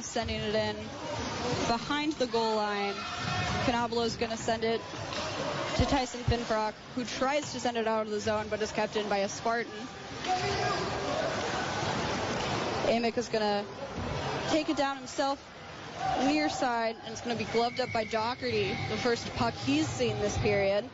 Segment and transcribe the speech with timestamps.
[0.00, 0.76] Sending it in
[1.66, 2.94] behind the goal line.
[3.64, 4.80] Canablo's going to send it
[5.76, 8.96] to Tyson Finfrock, who tries to send it out of the zone but is kept
[8.96, 9.72] in by a Spartan.
[12.86, 13.64] Amick is going to
[14.50, 15.42] take it down himself
[16.24, 19.86] near side, and it's going to be gloved up by Doherty, the first puck he's
[19.86, 20.84] seen this period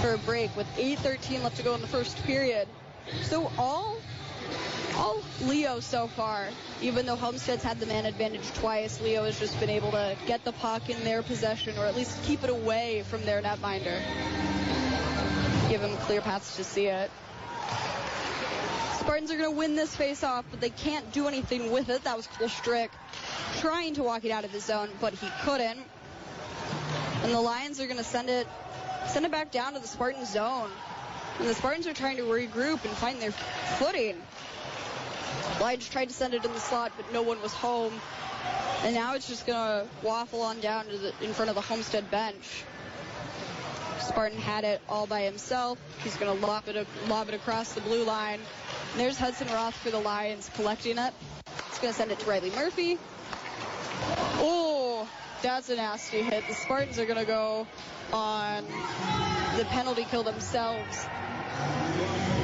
[0.00, 2.66] for a break with 8.13 left to go in the first period.
[3.22, 3.96] So all
[4.96, 6.48] all Leo so far.
[6.82, 10.44] Even though Homestead's had the man advantage twice, Leo has just been able to get
[10.44, 14.00] the puck in their possession or at least keep it away from their netminder.
[15.68, 17.10] Give them clear paths to see it.
[18.98, 22.04] Spartans are going to win this face-off, but they can't do anything with it.
[22.04, 22.90] That was Cole Strick
[23.58, 25.80] trying to walk it out of the zone, but he couldn't.
[27.22, 28.46] And the Lions are going to send it
[29.06, 30.70] send it back down to the Spartan zone.
[31.38, 34.16] And the Spartans are trying to regroup and find their footing.
[35.60, 37.92] Lions tried to send it in the slot, but no one was home.
[38.82, 42.10] And now it's just going to waffle on down the, in front of the Homestead
[42.10, 42.64] bench.
[44.00, 45.78] Spartan had it all by himself.
[46.02, 48.40] He's going to lob it, lob it across the blue line.
[48.92, 51.12] And there's Hudson Roth for the Lions collecting it.
[51.68, 52.98] He's going to send it to Riley Murphy.
[54.38, 55.08] Oh,
[55.42, 56.44] that's a nasty hit.
[56.48, 57.66] The Spartans are going to go
[58.12, 58.64] on
[59.56, 61.06] the penalty kill themselves.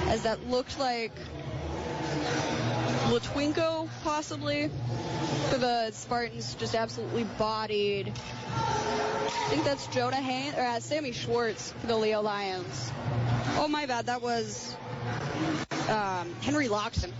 [0.08, 1.12] As that looked like
[3.10, 4.70] Latwinko, possibly,
[5.48, 8.12] for the Spartans, just absolutely bodied.
[8.56, 12.90] I think that's Jonah Haynes, or uh, Sammy Schwartz for the Leo Lions.
[13.56, 14.06] Oh, my bad.
[14.06, 14.76] That was
[15.88, 17.12] um, Henry Loxton,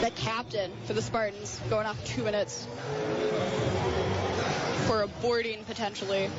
[0.00, 2.66] the captain for the Spartans, going off two minutes
[4.86, 6.30] for a boarding potentially.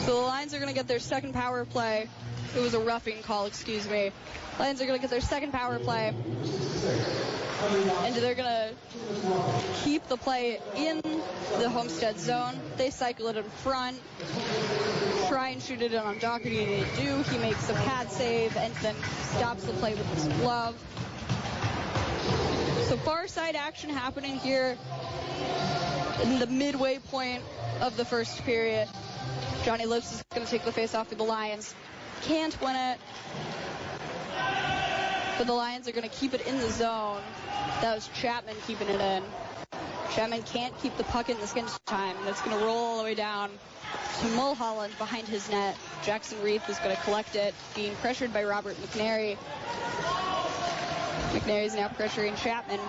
[0.00, 2.08] So the Lions are going to get their second power play.
[2.56, 4.10] It was a roughing call, excuse me.
[4.58, 6.14] Lions are going to get their second power play.
[8.04, 8.74] And they're going to
[9.84, 11.02] keep the play in
[11.58, 12.58] the Homestead zone.
[12.76, 14.00] They cycle it in front,
[15.28, 16.64] try and shoot it in on Doherty.
[16.64, 17.22] They do.
[17.24, 20.74] He makes a pad save and then stops the play with his glove.
[22.88, 24.78] So far side action happening here
[26.22, 27.42] in the midway point
[27.80, 28.88] of the first period.
[29.64, 31.74] Johnny Lips is going to take the face off for the Lions.
[32.22, 32.98] Can't win it.
[35.38, 37.22] But the Lions are going to keep it in the zone.
[37.80, 39.22] That was Chapman keeping it in.
[40.14, 42.16] Chapman can't keep the puck in the skin this time.
[42.24, 43.50] That's going to roll all the way down
[44.20, 45.76] to Mulholland behind his net.
[46.02, 49.36] Jackson Reith is going to collect it, being pressured by Robert McNary.
[51.32, 52.80] McNary is now pressuring Chapman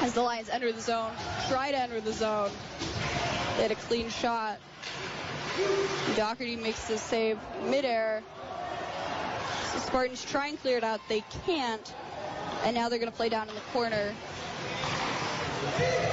[0.00, 1.10] as the Lions enter the zone.
[1.48, 2.50] Try to enter the zone.
[3.56, 4.58] They had a clean shot.
[6.16, 8.22] Doherty makes the save midair.
[9.74, 11.00] The Spartans try and clear it out.
[11.08, 11.94] They can't.
[12.64, 14.14] And now they're going to play down in the corner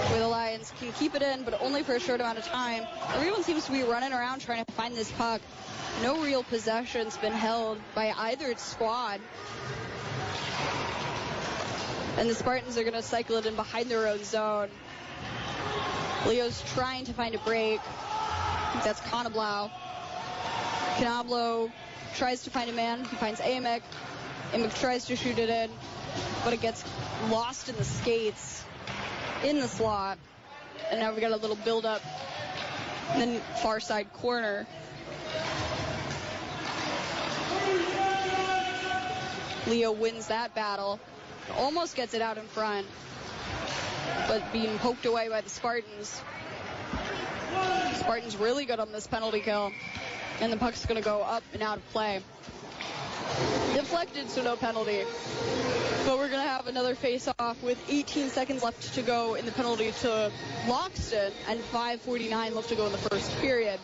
[0.10, 2.86] where the Lions can keep it in, but only for a short amount of time.
[3.16, 5.42] Everyone seems to be running around trying to find this puck.
[6.02, 9.20] No real possession's been held by either squad.
[12.18, 14.70] And the Spartans are going to cycle it in behind their own zone.
[16.26, 17.82] Leo's trying to find a break.
[18.84, 19.72] That's Conablau.
[20.98, 21.72] Canablo
[22.16, 23.04] tries to find a man.
[23.06, 23.82] He finds Amick.
[24.54, 25.70] Amick tries to shoot it in,
[26.44, 26.84] but it gets
[27.30, 28.64] lost in the skates
[29.44, 30.18] in the slot.
[30.92, 32.02] And now we got a little build up
[33.18, 34.68] in the far side corner.
[39.68, 41.00] Leo wins that battle.
[41.58, 42.88] Almost gets it out in front,
[44.28, 46.22] but being poked away by the Spartans.
[47.96, 49.72] Spartans really good on this penalty kill.
[50.42, 52.22] And the puck's going to go up and out of play.
[53.74, 55.04] Deflected, so no penalty.
[56.06, 59.52] But we're going to have another face-off with 18 seconds left to go in the
[59.52, 60.32] penalty to
[60.68, 63.80] Loxton and 5.49 left to go in the first period.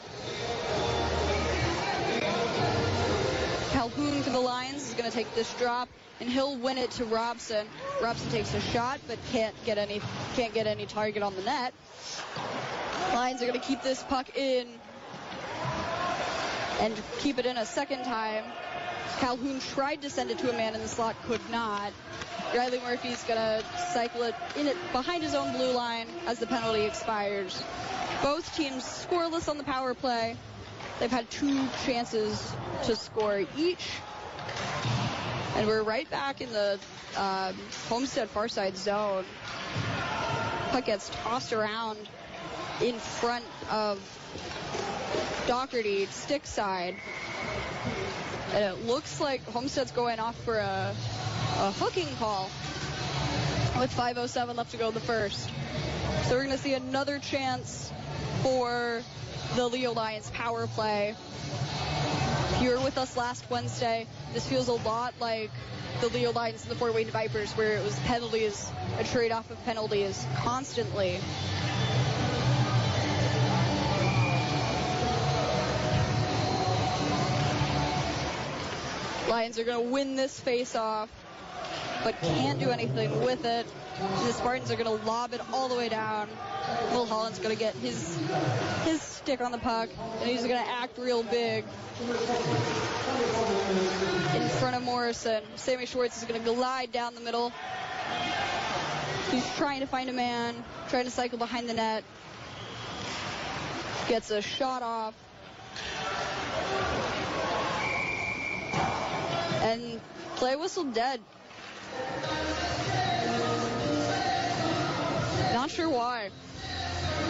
[3.71, 5.87] Calhoun for the Lions is going to take this drop,
[6.19, 7.65] and he'll win it to Robson.
[8.01, 10.01] Robson takes a shot, but can't get any
[10.35, 11.73] can't get any target on the net.
[13.13, 14.67] Lions are going to keep this puck in
[16.81, 18.43] and keep it in a second time.
[19.19, 21.93] Calhoun tried to send it to a man in the slot, could not.
[22.53, 23.63] Riley Murphy's going to
[23.93, 27.63] cycle it in it behind his own blue line as the penalty expires.
[28.21, 30.35] Both teams scoreless on the power play.
[31.01, 32.53] They've had two chances
[32.83, 33.89] to score each.
[35.55, 36.77] And we're right back in the
[37.17, 37.55] um,
[37.89, 39.25] Homestead far side zone.
[40.69, 41.97] Puck gets tossed around
[42.83, 43.97] in front of
[45.47, 46.95] Doherty, stick side.
[48.53, 50.95] And it looks like Homestead's going off for a,
[51.57, 52.43] a hooking call.
[53.79, 55.49] with 5.07 left to go in the first.
[56.25, 57.91] So we're going to see another chance
[58.41, 59.01] for
[59.55, 61.15] the Leo Lions power play.
[62.53, 65.51] If you were with us last Wednesday, this feels a lot like
[65.99, 68.69] the Leo Lions and the Fort Wayne Vipers, where it was penalties,
[68.99, 71.19] a trade-off of penalties constantly.
[79.29, 81.09] Lions are going to win this face-off,
[82.03, 83.65] but can't do anything with it.
[83.97, 86.27] The Spartans are going to lob it all the way down.
[86.91, 88.17] Will Mulholland's going to get his
[88.85, 89.89] his stick on the puck,
[90.19, 91.65] and he's going to act real big
[94.33, 95.43] in front of Morrison.
[95.55, 97.51] Sammy Schwartz is going to glide down the middle.
[99.29, 102.03] He's trying to find a man, trying to cycle behind the net.
[104.07, 105.13] Gets a shot off.
[109.63, 110.01] And
[110.35, 111.19] play whistle dead.
[115.71, 116.29] Not sure why.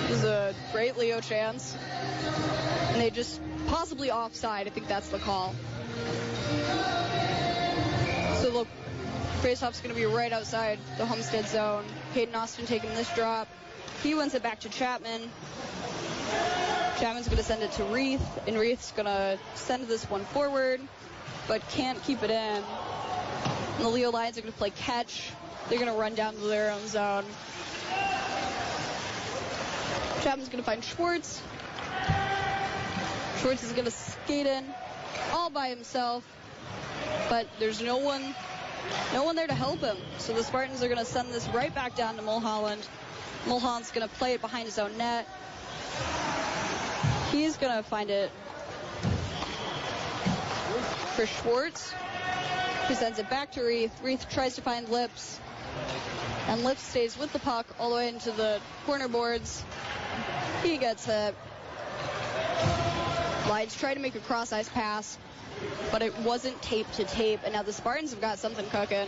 [0.09, 1.77] Was a great Leo chance.
[2.87, 4.65] And they just possibly offside.
[4.65, 5.53] I think that's the call.
[8.41, 8.67] So look,
[9.43, 11.83] faceoff's going to be right outside the Homestead zone.
[12.15, 13.47] Caden Austin taking this drop.
[14.01, 15.21] He wins it back to Chapman.
[16.99, 20.81] Chapman's going to send it to Reith, and Reith's going to send this one forward,
[21.47, 22.63] but can't keep it in.
[23.75, 25.29] And the Leo Lions are going to play catch.
[25.69, 27.25] They're going to run down to their own zone.
[30.21, 31.41] Chapman's going to find Schwartz.
[33.39, 34.63] Schwartz is going to skate in
[35.31, 36.23] all by himself,
[37.27, 38.35] but there's no one,
[39.13, 39.97] no one there to help him.
[40.19, 42.87] So the Spartans are going to send this right back down to Mulholland.
[43.47, 45.27] Mulholland's going to play it behind his own net.
[47.31, 48.29] He's going to find it
[51.15, 51.93] for Schwartz.
[52.87, 53.91] He sends it back to Reith.
[54.03, 55.39] Reith tries to find Lips.
[56.47, 59.63] And Lips stays with the puck all the way into the corner boards.
[60.63, 61.35] He gets hit.
[63.49, 65.17] Lions try to make a cross ice pass,
[65.91, 67.41] but it wasn't tape to tape.
[67.43, 69.07] And now the Spartans have got something cooking.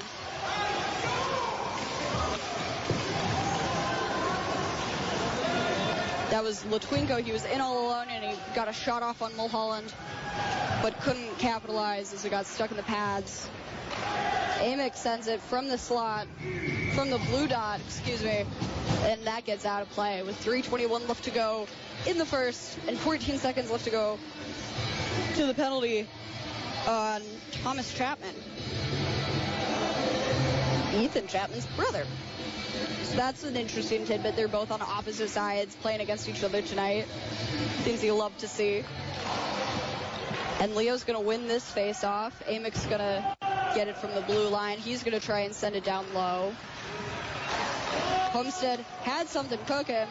[6.30, 7.24] That was Latwinko.
[7.24, 9.94] He was in all alone and he got a shot off on Mulholland,
[10.82, 13.48] but couldn't capitalize as it got stuck in the pads.
[14.63, 16.25] Amick sends it from the slot,
[16.95, 18.45] from the blue dot, excuse me,
[19.01, 21.68] and that gets out of play with 3.21 left to go
[22.07, 24.18] in the first and 14 seconds left to go
[25.36, 26.07] to the penalty
[26.88, 27.21] on
[27.51, 28.33] Thomas Chapman.
[30.95, 32.06] Ethan Chapman's brother.
[33.04, 34.38] So that's an interesting tidbit.
[34.38, 37.04] They're both on opposite sides playing against each other tonight.
[37.83, 38.86] Things you love to see.
[40.60, 42.42] And Leo's going to win this face-off.
[42.48, 43.36] Amick's going to
[43.75, 44.78] get it from the blue line.
[44.78, 46.54] He's going to try and send it down low.
[48.31, 50.08] Homestead had something cooking.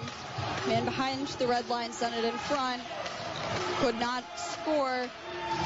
[0.69, 2.83] Man behind the red line sent it in front.
[3.81, 5.09] Could not score.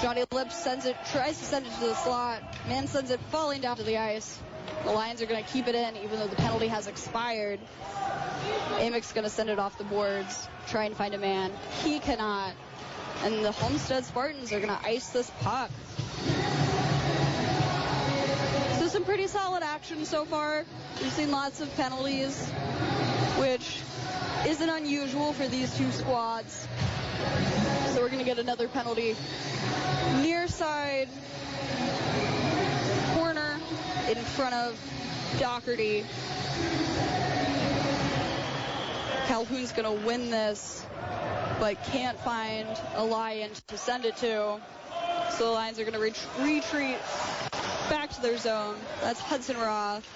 [0.00, 2.42] Johnny Lips sends it, tries to send it to the slot.
[2.68, 4.38] Man sends it falling down to the ice.
[4.84, 7.60] The Lions are going to keep it in even though the penalty has expired.
[8.78, 11.52] Amick's going to send it off the boards, try and find a man.
[11.82, 12.52] He cannot.
[13.24, 15.70] And the Homestead Spartans are going to ice this puck.
[18.78, 20.64] So some pretty solid action so far.
[21.02, 22.48] We've seen lots of penalties,
[23.38, 23.80] which
[24.46, 26.68] isn't unusual for these two squads.
[27.94, 29.16] So we're going to get another penalty.
[30.22, 31.08] Near side
[33.14, 33.58] corner
[34.08, 34.78] in front of
[35.38, 36.04] Doherty.
[39.26, 40.86] Calhoun's going to win this,
[41.58, 44.60] but can't find a lion to send it to.
[45.30, 46.98] So the Lions are going to ret- retreat
[47.90, 48.76] back to their zone.
[49.00, 50.06] That's Hudson Roth.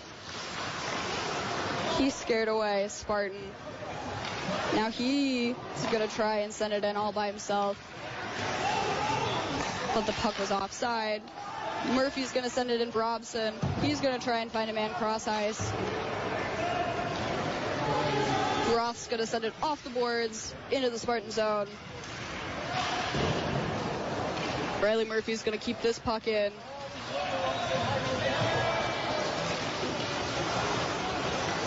[1.99, 3.53] He's scared away, Spartan.
[4.75, 5.57] Now he's
[5.91, 7.77] going to try and send it in all by himself.
[9.95, 11.23] But the puck was offside.
[11.93, 13.55] Murphy's going to send it in for Robson.
[13.83, 15.73] He's going to try and find a man cross ice.
[18.75, 21.67] Roth's going to send it off the boards into the Spartan zone.
[24.83, 26.53] Riley Murphy's going to keep this puck in.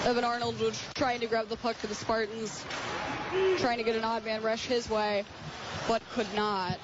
[0.05, 2.63] Evan Arnold was trying to grab the puck for the Spartans,
[3.57, 5.23] trying to get an odd man rush his way,
[5.87, 6.77] but could not.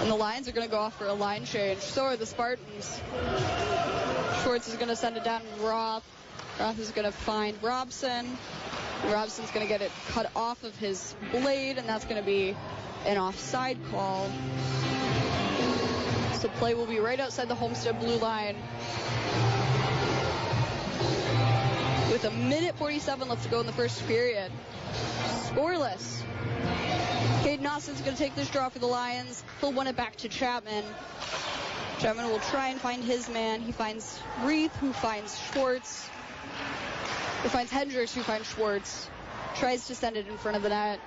[0.00, 1.78] And the Lions are going to go off for a line change.
[1.78, 3.00] So are the Spartans.
[4.42, 6.04] Schwartz is going to send it down Roth.
[6.58, 8.38] Roth is going to find Robson.
[9.06, 12.56] Robson's going to get it cut off of his blade, and that's going to be
[13.06, 14.30] an offside call.
[16.34, 18.56] So play will be right outside the Homestead blue line.
[22.14, 24.52] with a minute 47 left to go in the first period.
[25.48, 26.22] Scoreless.
[27.42, 29.42] Caden Austin's going to take this draw for the Lions.
[29.60, 30.84] He'll win it back to Chapman.
[31.98, 33.62] Chapman will try and find his man.
[33.62, 36.08] He finds Reith, who finds Schwartz.
[37.42, 39.08] Who finds Hendricks, who finds Schwartz.
[39.56, 41.00] Tries to send it in front of the net.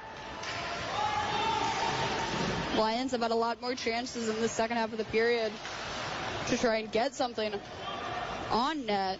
[2.77, 5.51] Lions have had a lot more chances in the second half of the period
[6.47, 7.53] to try and get something
[8.51, 9.19] on net,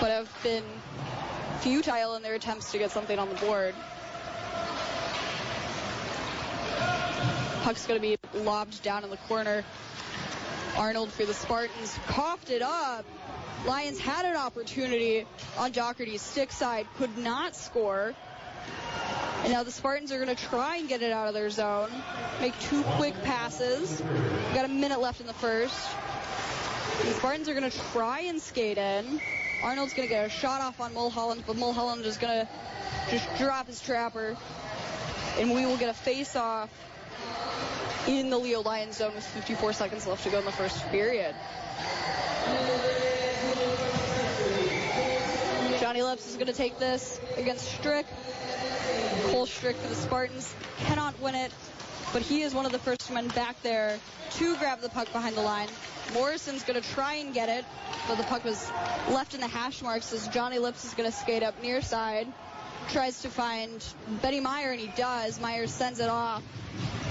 [0.00, 0.62] but have been
[1.60, 3.74] futile in their attempts to get something on the board.
[7.62, 9.64] Puck's going to be lobbed down in the corner.
[10.76, 13.04] Arnold for the Spartans coughed it up.
[13.66, 15.26] Lions had an opportunity
[15.58, 18.14] on Doherty's stick side, could not score.
[19.42, 21.90] And now the Spartans are going to try and get it out of their zone.
[22.40, 24.00] Make two quick passes.
[24.00, 25.88] We've got a minute left in the first.
[27.02, 29.20] The Spartans are going to try and skate in.
[29.62, 32.48] Arnold's going to get a shot off on Mulholland, but Mulholland is going to
[33.10, 34.36] just drop his trapper.
[35.38, 36.70] And we will get a face off
[38.06, 41.34] in the Leo Lions zone with 54 seconds left to go in the first period.
[45.90, 48.06] Johnny Lips is going to take this against Strick.
[49.24, 50.54] Cole Strick for the Spartans
[50.84, 51.50] cannot win it,
[52.12, 53.98] but he is one of the first men back there
[54.34, 55.66] to grab the puck behind the line.
[56.14, 57.64] Morrison's going to try and get it,
[58.06, 58.70] but the puck was
[59.10, 62.28] left in the hash marks as Johnny Lips is going to skate up near side.
[62.90, 63.84] Tries to find
[64.22, 65.40] Benny Meyer, and he does.
[65.40, 66.44] Meyer sends it off.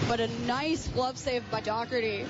[0.07, 2.25] But a nice glove save by Doherty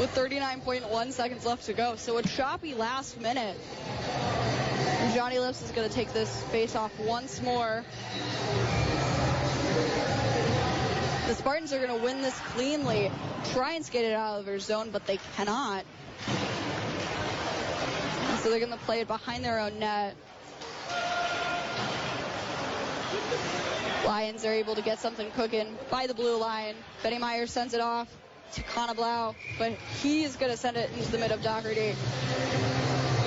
[0.00, 1.94] with 39.1 seconds left to go.
[1.94, 3.56] So a choppy last minute.
[5.12, 7.84] Johnny Lips is going to take this face off once more.
[11.26, 13.10] The Spartans are going to win this cleanly,
[13.52, 15.84] try and skate it out of their zone, but they cannot.
[16.28, 20.16] And so they're going to play it behind their own net.
[24.06, 26.74] Lions are able to get something cooking by the blue line.
[27.02, 28.08] Benny Meyer sends it off
[28.52, 31.94] to Canablo, but he is going to send it into the mid of Doherty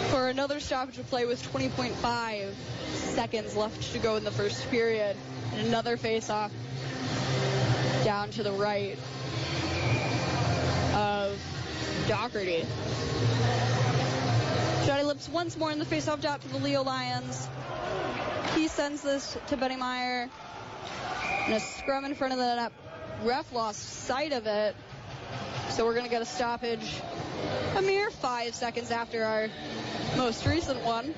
[0.07, 2.53] for another stoppage of play with 20.5
[2.93, 5.15] seconds left to go in the first period.
[5.53, 6.51] And another face-off
[8.03, 8.97] down to the right
[10.93, 11.39] of
[12.07, 12.65] Doherty.
[14.85, 17.47] Johnny Lips once more in the face-off dot for the Leo Lions.
[18.55, 20.29] He sends this to Benny Meyer.
[21.45, 22.71] And a scrum in front of the net.
[23.23, 24.75] Ref lost sight of it.
[25.69, 27.01] So we're going to get a stoppage
[27.75, 29.49] a mere five seconds after our
[30.15, 31.13] most recent one.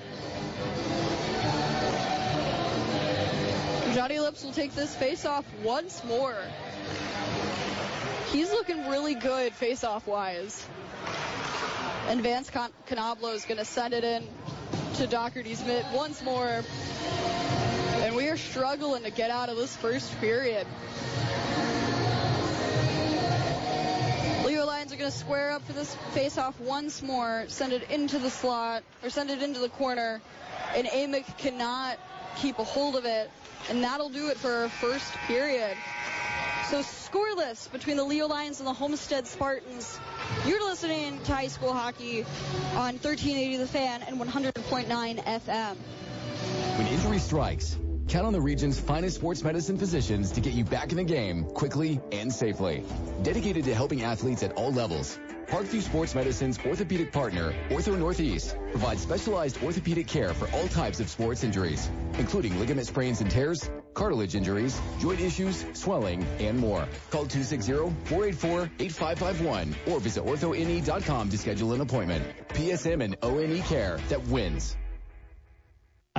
[3.95, 6.37] Johnny Lips will take this face-off once more.
[8.31, 10.65] He's looking really good face-off wise.
[12.07, 12.51] And Vance
[12.85, 14.27] Canablo is going to send it in
[14.95, 16.63] to Doherty's mitt once more.
[18.01, 20.67] And we are struggling to get out of this first period.
[24.59, 28.19] Leo Lions are going to square up for this face-off once more, send it into
[28.19, 30.21] the slot, or send it into the corner,
[30.75, 31.97] and Amick cannot
[32.35, 33.31] keep a hold of it,
[33.69, 35.77] and that'll do it for our first period.
[36.69, 39.97] So scoreless between the Leo Lions and the Homestead Spartans.
[40.45, 42.25] You're listening to high school hockey
[42.73, 45.75] on 1380 The Fan and 100.9 FM.
[46.77, 47.77] When injury strikes,
[48.09, 51.43] count on the region's finest sports medicine physicians to get you back in the game
[51.43, 52.83] quickly and safely.
[53.21, 59.03] Dedicated to helping athletes at all levels, Parkview Sports Medicine's orthopedic partner, Ortho Northeast, provides
[59.03, 61.87] specialized orthopedic care for all types of sports injuries,
[62.17, 66.87] including ligament sprains and tears, cartilage injuries, joint issues, swelling, and more.
[67.11, 72.25] Call 260-484-8551 or visit orthone.com to schedule an appointment.
[72.49, 74.78] PSM and ONE care that wins.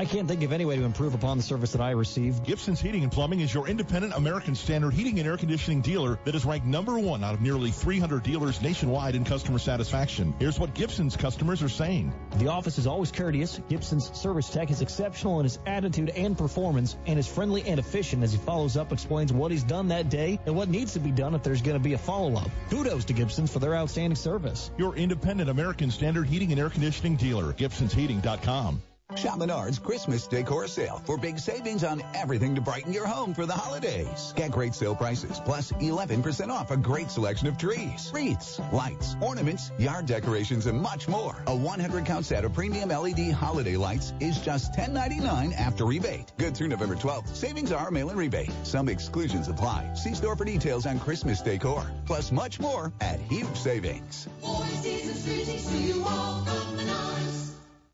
[0.01, 2.47] I can't think of any way to improve upon the service that I received.
[2.47, 6.35] Gibson's Heating and Plumbing is your independent American Standard heating and air conditioning dealer that
[6.35, 10.33] is ranked number one out of nearly 300 dealers nationwide in customer satisfaction.
[10.39, 12.15] Here's what Gibson's customers are saying.
[12.39, 13.61] The office is always courteous.
[13.69, 18.23] Gibson's service tech is exceptional in his attitude and performance and is friendly and efficient
[18.23, 21.11] as he follows up, explains what he's done that day and what needs to be
[21.11, 22.49] done if there's going to be a follow-up.
[22.71, 24.71] Kudos to Gibson's for their outstanding service.
[24.79, 28.81] Your independent American Standard heating and air conditioning dealer, Gibson'sHeating.com.
[29.17, 33.47] Shop Menards Christmas decor sale for big savings on everything to brighten your home for
[33.47, 34.33] the holidays.
[34.37, 39.73] Get great sale prices plus 11% off a great selection of trees, wreaths, lights, ornaments,
[39.79, 41.43] yard decorations, and much more.
[41.47, 46.33] A 100 count set of premium LED holiday lights is just $10.99 after rebate.
[46.39, 47.35] Good through November 12th.
[47.35, 48.53] Savings are mail-in rebate.
[48.63, 49.93] Some exclusions apply.
[49.95, 51.91] See store for details on Christmas decor.
[52.07, 54.29] Plus much more at huge savings.
[54.41, 55.11] Four seasons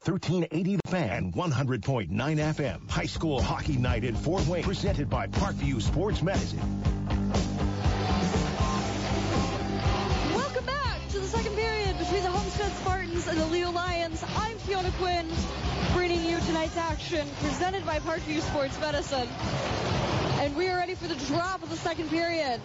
[0.06, 2.88] 1380 The Fan and 100.9 FM.
[2.88, 6.60] High school hockey night in Fort Wayne, presented by Parkview Sports Medicine.
[10.32, 14.22] Welcome back to the second period between the Homestead Spartans and the Leo Lions.
[14.36, 15.28] I'm Fiona Quinn,
[15.94, 19.28] bringing you tonight's action presented by Parkview Sports Medicine.
[20.38, 22.60] And we are ready for the drop of the second period.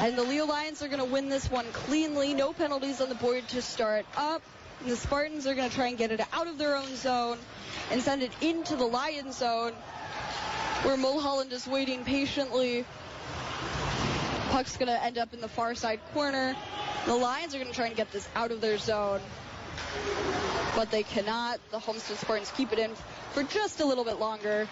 [0.00, 2.32] And the Leo Lions are going to win this one cleanly.
[2.34, 4.40] No penalties on the board to start up.
[4.86, 7.38] The Spartans are going to try and get it out of their own zone
[7.90, 9.72] and send it into the Lion zone
[10.82, 12.84] where Mulholland is waiting patiently.
[14.50, 16.54] Puck's going to end up in the far side corner.
[17.06, 19.20] The Lions are going to try and get this out of their zone.
[20.76, 21.58] But they cannot.
[21.70, 22.92] The Homestead Spartans keep it in
[23.32, 24.68] for just a little bit longer.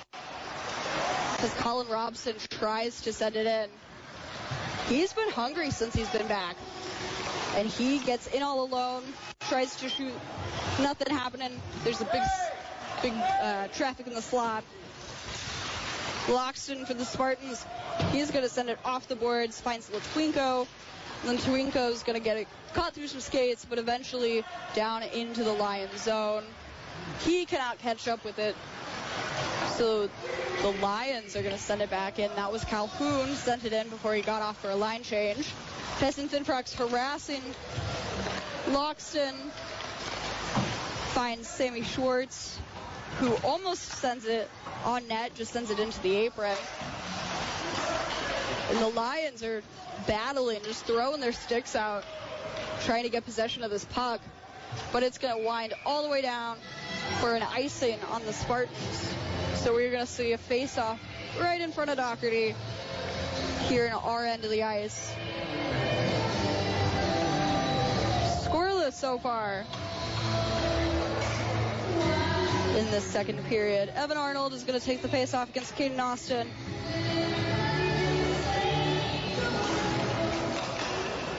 [1.41, 3.69] As Colin Robson tries to send it in.
[4.89, 6.57] He's been hungry since he's been back.
[7.57, 9.03] And he gets in all alone,
[9.49, 10.13] tries to shoot.
[10.81, 11.59] Nothing happening.
[11.85, 12.23] There's a big,
[13.03, 14.63] big uh, traffic in the slot.
[16.27, 17.65] Loxton for the Spartans.
[18.13, 20.67] He's going to send it off the boards, finds Latwinko.
[21.25, 24.45] Latwinko's going to get it caught through some skates, but eventually
[24.75, 26.45] down into the Lion zone.
[27.21, 28.55] He cannot catch up with it.
[29.77, 30.09] So
[30.63, 32.31] the Lions are going to send it back in.
[32.37, 35.53] That was Calhoun, sent it in before he got off for a line change.
[35.99, 37.43] Tyson Finfrock's harassing
[38.69, 39.35] Loxton.
[41.13, 42.59] Finds Sammy Schwartz,
[43.19, 44.49] who almost sends it
[44.85, 46.57] on net, just sends it into the apron.
[48.71, 49.63] And the Lions are
[50.07, 52.05] battling, just throwing their sticks out,
[52.85, 54.23] trying to get possession of this puck.
[54.93, 56.57] But it's going to wind all the way down
[57.21, 59.15] for an icing on the Spartans.
[59.67, 61.01] So we're going to see a face-off
[61.41, 62.55] right in front of Doherty
[63.65, 65.13] here in our end of the ice.
[68.45, 69.65] Scoreless so far
[72.79, 73.89] in this second period.
[73.97, 76.49] Evan Arnold is going to take the face-off against Caden Austin.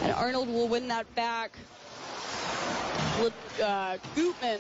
[0.02, 1.58] And Arnold will win that back.
[3.22, 4.60] With uh, Gutman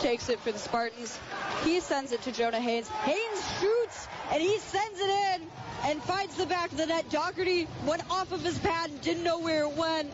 [0.00, 1.18] takes it for the Spartans.
[1.64, 2.88] He sends it to Jonah Haynes.
[2.88, 5.42] Haynes shoots and he sends it in
[5.84, 7.08] and finds the back of the net.
[7.10, 10.10] Doherty went off of his pad and didn't know where it went.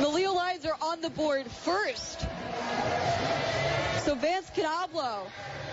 [0.00, 2.20] The Leo Lions are on the board first.
[4.04, 5.26] So Vance Canablo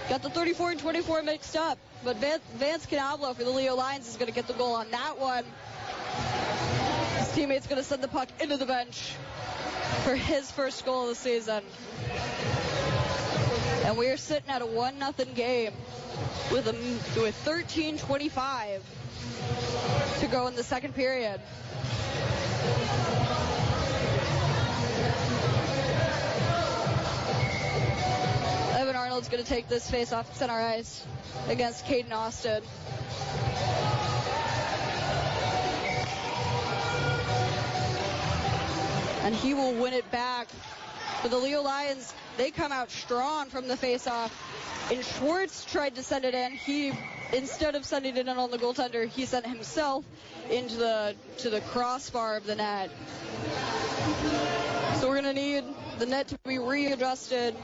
[0.10, 4.18] got the 34 and 24 mixed up, but Vance Canablo for the Leo Lions is
[4.18, 5.44] going to get the goal on that one.
[7.20, 9.14] His teammate's going to send the puck into the bench
[10.04, 11.64] for his first goal of the season.
[13.84, 15.74] And we are sitting at a 1 0 game
[16.52, 16.72] with a
[17.20, 18.82] with 13:25
[20.22, 21.42] to go in the second period.
[28.80, 31.06] Evan Arnold's going to take this face off center ice
[31.50, 32.64] against Caden Austin.
[39.24, 40.48] And he will win it back
[41.22, 42.14] for the Leo Lions.
[42.38, 44.32] They come out strong from the faceoff.
[44.92, 46.52] And Schwartz tried to send it in.
[46.52, 46.92] He,
[47.32, 50.04] instead of sending it in on the goaltender, he sent himself
[50.50, 52.90] into the to the crossbar of the net.
[55.00, 55.64] So we're to need
[56.00, 57.56] the net to be readjusted.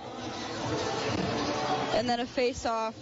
[1.94, 2.96] And then a face-off.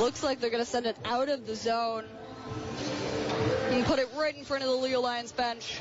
[0.00, 2.04] Looks like they're going to send it out of the zone
[3.70, 5.80] and put it right in front of the Leo Lions bench.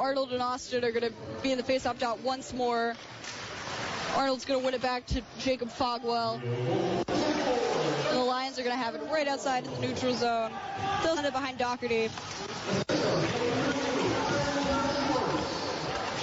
[0.00, 2.94] Arnold and Austin are going to be in the face-off dot once more.
[4.16, 6.40] Arnold's going to win it back to Jacob Fogwell.
[6.42, 10.52] And the Lions are going to have it right outside in the neutral zone.
[11.02, 12.08] They'll send it behind Doherty.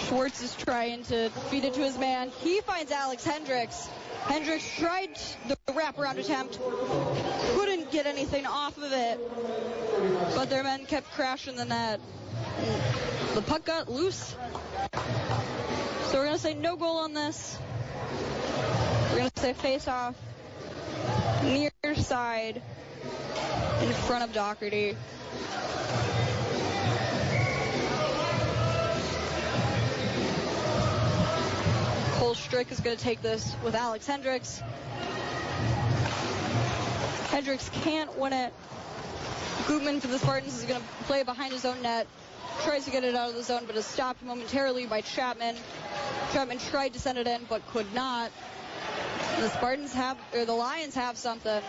[0.08, 2.32] Schwartz is trying to feed it to his man.
[2.42, 3.88] He finds Alex Hendricks.
[4.24, 5.16] Hendricks tried
[5.48, 6.60] the wraparound attempt,
[7.54, 9.20] couldn't get anything off of it,
[10.36, 12.00] but their men kept crashing the net.
[13.38, 14.36] The puck got loose.
[16.08, 17.60] So we're going to say no goal on this.
[19.12, 20.16] We're going to say face off
[21.44, 22.64] near side
[23.84, 24.98] in front of Doherty.
[32.14, 34.64] Cole Strick is going to take this with Alex Hendricks.
[37.30, 38.52] Hendricks can't win it.
[39.68, 42.08] Gutman for the Spartans is going to play behind his own net.
[42.64, 45.56] Tries to get it out of the zone, but is stopped momentarily by Chapman.
[46.34, 48.32] Chapman tried to send it in, but could not.
[49.40, 51.62] The Spartans have, or the Lions have something.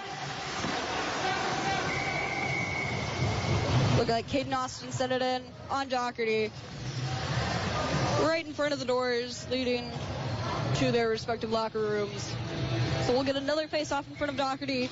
[3.99, 6.51] Look like Caden Austin sent it in on Doherty.
[8.23, 9.91] Right in front of the doors leading
[10.77, 12.35] to their respective locker rooms.
[13.07, 14.89] So we'll get another face off in front of Doherty.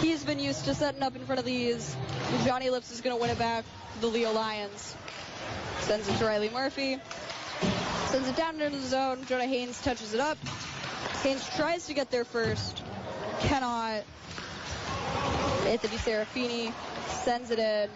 [0.00, 1.96] He's been used to setting up in front of these.
[2.44, 3.64] Johnny Lips is going to win it back
[4.00, 4.96] the Leo Lions.
[5.80, 6.98] Sends it to Riley Murphy.
[8.06, 9.24] Sends it down into the zone.
[9.26, 10.38] Jonah Haynes touches it up.
[11.22, 12.82] Haynes tries to get there first.
[13.40, 14.04] Cannot.
[15.66, 16.72] Anthony Serafini
[17.08, 17.88] sends it in.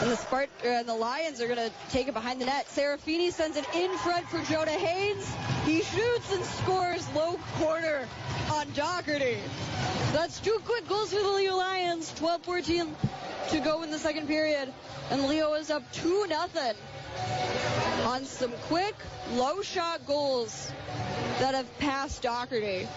[0.00, 2.66] And the Spart uh, and the Lions are going to take it behind the net.
[2.66, 5.32] Serafini sends it in front for Jonah Haynes.
[5.64, 8.06] He shoots and scores low corner
[8.52, 9.38] on Doherty.
[10.12, 12.12] That's two quick goals for the Leo Lions.
[12.20, 12.88] 12-14
[13.50, 14.72] to go in the second period.
[15.10, 16.76] And Leo is up 2 nothing
[18.04, 18.94] on some quick,
[19.32, 20.70] low shot goals
[21.38, 22.88] that have passed Doherty.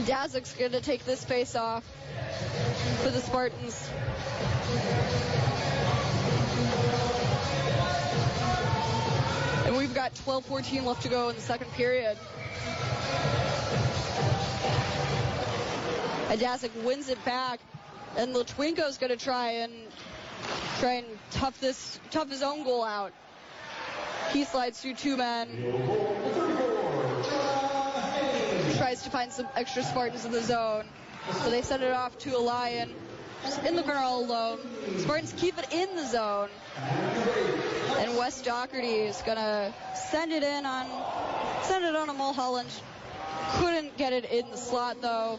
[0.00, 1.84] And Dazik's going to take this face off
[3.02, 3.90] for the Spartans.
[9.66, 12.16] And we've got 12-14 left to go in the second period.
[16.30, 17.60] And Dazik wins it back.
[18.16, 19.72] And Latwinko's going to try and
[20.78, 23.12] try and tough this tough his own goal out.
[24.32, 26.49] He slides through two men.
[28.80, 30.86] Tries to find some extra Spartans in the zone.
[31.42, 32.88] So they send it off to a Lion.
[33.44, 34.58] Just in the corner all alone.
[34.96, 36.48] Spartans keep it in the zone.
[37.98, 39.74] And Wes Doherty is gonna
[40.10, 40.86] send it in on
[41.64, 42.70] send it on a Mulholland.
[43.58, 45.38] Couldn't get it in the slot though.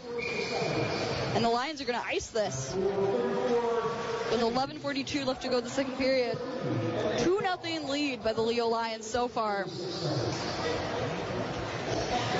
[1.33, 2.75] And the Lions are gonna ice this.
[2.75, 6.37] With 11.42 left to go in the second period.
[7.17, 9.65] 2 nothing lead by the Leo Lions so far.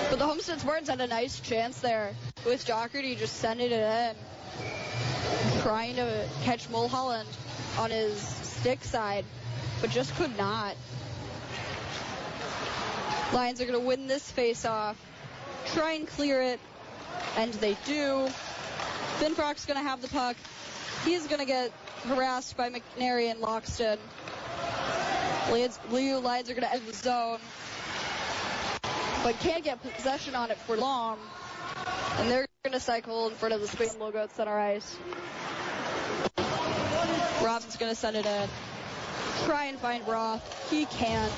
[0.10, 2.14] But the Homestead Spartans had a nice chance there
[2.46, 4.16] with Doherty just sending it in.
[5.62, 7.30] Trying to catch Mulholland
[7.78, 9.26] on his stick side,
[9.80, 10.76] but just could not.
[13.34, 14.98] Lions are going to win this face-off.
[15.74, 16.60] Try and clear it,
[17.38, 18.28] and they do.
[19.20, 20.36] Finfrock's going to have the puck.
[21.06, 21.72] He's going to get
[22.04, 23.98] harassed by McNary and Loxton.
[25.50, 27.40] Lions, Lions are going to end the zone,
[29.24, 31.20] but can't get possession on it for long.
[32.18, 34.98] And they're going to cycle in front of the Spain logo at center ice.
[37.44, 38.50] Roth's going to send it in.
[39.46, 40.70] Try and find Roth.
[40.70, 41.32] He can't.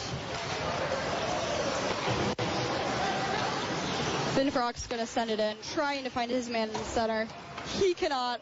[4.35, 7.27] Finfrock's going to send it in, trying to find his man in the center.
[7.79, 8.41] He cannot.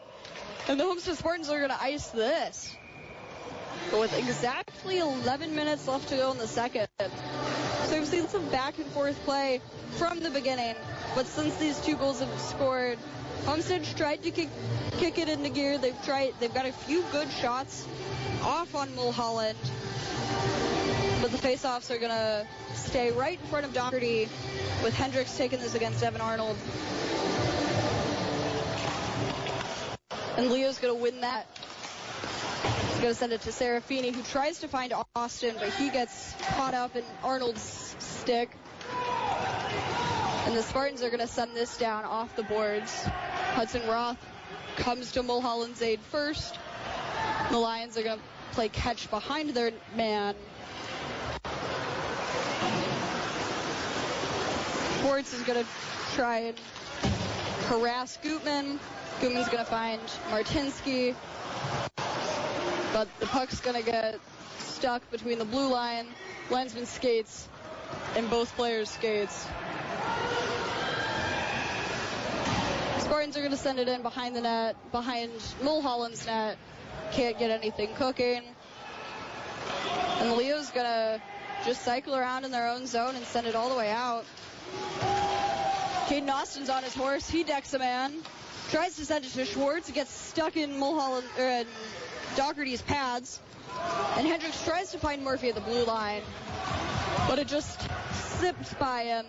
[0.68, 2.74] And the Homestead Spartans are going to ice this.
[3.90, 6.88] But with exactly 11 minutes left to go in the second.
[7.86, 9.60] So we've seen some back and forth play
[9.92, 10.76] from the beginning.
[11.14, 12.98] But since these two goals have scored,
[13.44, 14.48] Homestead's tried to kick,
[14.98, 15.78] kick it into gear.
[15.78, 16.34] They've tried.
[16.40, 17.86] They've got a few good shots
[18.42, 19.58] off on Mulholland,
[21.20, 24.28] but the faceoffs are gonna stay right in front of Doherty,
[24.82, 26.56] with Hendricks taking this against Evan Arnold.
[30.36, 31.46] And Leo's gonna win that.
[33.02, 36.72] He's gonna send it to Serafini, who tries to find Austin, but he gets caught
[36.72, 38.48] up in Arnold's stick.
[40.46, 43.02] And the Spartans are going to send this down off the boards.
[43.54, 44.24] Hudson Roth
[44.76, 46.56] comes to Mulholland's aid first.
[47.50, 50.36] The Lions are going to play catch behind their man.
[55.00, 55.68] Schwartz is going to
[56.14, 56.56] try and
[57.66, 58.78] harass Gutman.
[59.20, 61.16] Gutman's going to find Martinsky.
[62.92, 64.20] But the puck's going to get
[64.58, 66.06] stuck between the blue line,
[66.50, 67.48] linesman skates,
[68.16, 69.46] and both players' skates.
[72.98, 76.58] Spartans are going to send it in behind the net, behind Mulholland's net.
[77.12, 78.42] Can't get anything cooking.
[80.18, 81.22] And Leo's going to
[81.64, 84.24] just cycle around in their own zone and send it all the way out.
[86.08, 87.28] Caden Austin's on his horse.
[87.28, 88.12] He decks a man.
[88.70, 89.90] Tries to send it to Schwartz.
[89.90, 91.66] Gets stuck in Mulholland, in
[92.36, 93.40] Doherty's pads.
[94.16, 96.22] And Hendricks tries to find Murphy at the blue line.
[97.28, 97.80] But it just
[98.40, 99.26] zipped by him.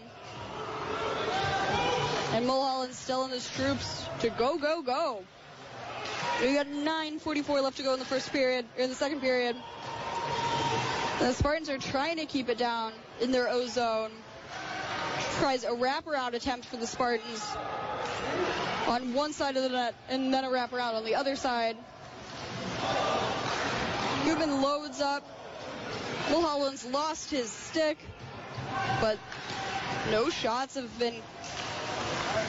[2.34, 5.24] And Mulholland's still in his troops to go, go, go.
[6.42, 9.56] We got 9.44 left to go in the first period, or in the second period.
[11.20, 14.12] The Spartans are trying to keep it down in their O zone.
[15.40, 17.42] Tries a wraparound attempt for the Spartans
[18.88, 21.78] on one side of the net, and then a wraparound on the other side.
[24.26, 25.24] Gutman loads up.
[26.30, 27.98] Mulholland's lost his stick.
[29.02, 29.18] but
[30.12, 31.16] no shots have been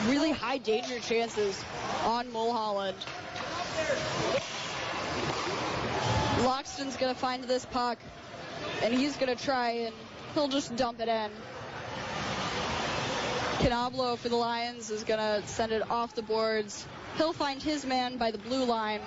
[0.07, 1.63] really high danger chances
[2.03, 2.97] on Mulholland.
[6.43, 7.97] Loxton's going to find this puck,
[8.83, 9.95] and he's going to try and
[10.33, 11.31] he'll just dump it in.
[13.59, 16.85] Canablo for the Lions is going to send it off the boards.
[17.17, 19.01] He'll find his man by the blue line.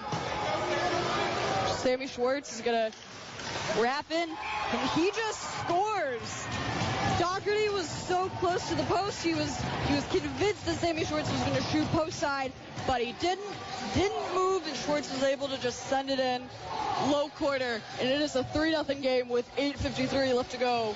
[1.77, 4.29] Sammy Schwartz is going to wrap in,
[4.73, 6.47] and he just scores.
[7.19, 9.23] Doherty was so close to the post.
[9.23, 12.53] He was he was convinced that Sammy Schwartz was going to shoot post side,
[12.87, 13.45] but he didn't.
[13.95, 16.43] Didn't move, and Schwartz was able to just send it in
[17.07, 20.95] low quarter, and it is a 3-0 game with 8:53 left to go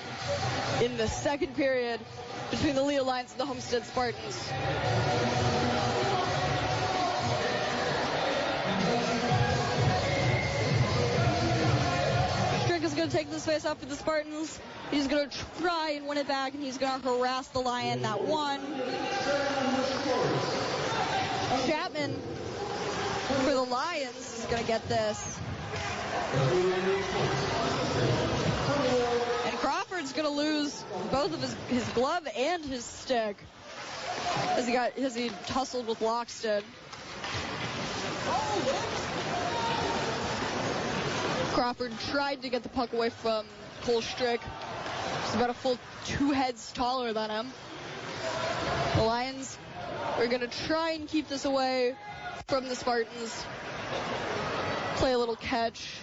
[0.82, 2.00] in the second period
[2.50, 5.71] between the Leo Lions and the Homestead Spartans.
[12.92, 14.60] Is going to take this face off for the Spartans.
[14.90, 18.02] He's going to try and win it back, and he's going to harass the Lion
[18.02, 18.60] that won.
[21.66, 22.20] Chapman
[23.44, 25.38] for the Lions is going to get this.
[29.46, 33.42] And Crawford's going to lose both of his, his glove and his stick
[34.48, 36.62] as he got as he tussled with Loxton.
[38.26, 39.11] Oh,
[41.52, 43.44] Crawford tried to get the puck away from
[43.82, 44.40] Cole Strick.
[45.26, 47.52] He's about a full two heads taller than him.
[48.96, 49.58] The Lions
[50.16, 51.94] are going to try and keep this away
[52.46, 53.44] from the Spartans.
[54.96, 55.98] Play a little catch,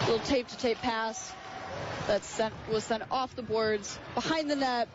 [0.00, 1.30] a little tape to tape pass
[2.06, 4.88] that sent, was sent off the boards behind the net.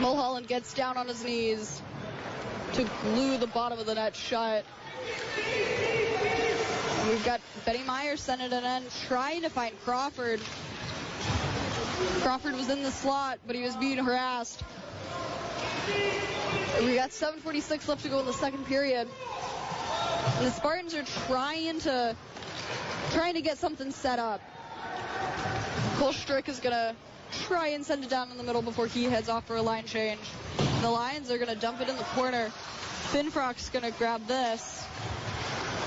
[0.00, 1.80] Mulholland gets down on his knees
[2.74, 4.66] to glue the bottom of the net shut.
[7.08, 10.40] We've got Benny Meyer sending it in, trying to find Crawford.
[12.20, 14.62] Crawford was in the slot, but he was being harassed.
[16.80, 19.08] We got 7.46 left to go in the second period.
[20.36, 22.16] And the Spartans are trying to
[23.10, 24.40] trying to get something set up.
[25.96, 26.96] Cole Strick is to
[27.46, 29.84] try and send it down in the middle before he heads off for a line
[29.84, 30.20] change.
[30.80, 32.50] The Lions are to dump it in the corner.
[33.10, 34.84] Finfrock's to grab this.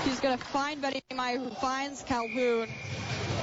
[0.06, 2.68] He's going to find Benny Meyer, who finds Calhoun.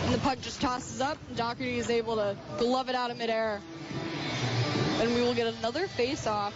[0.05, 3.17] And the puck just tosses up, and Doherty is able to glove it out of
[3.17, 3.59] midair.
[5.01, 6.53] And we will get another face-off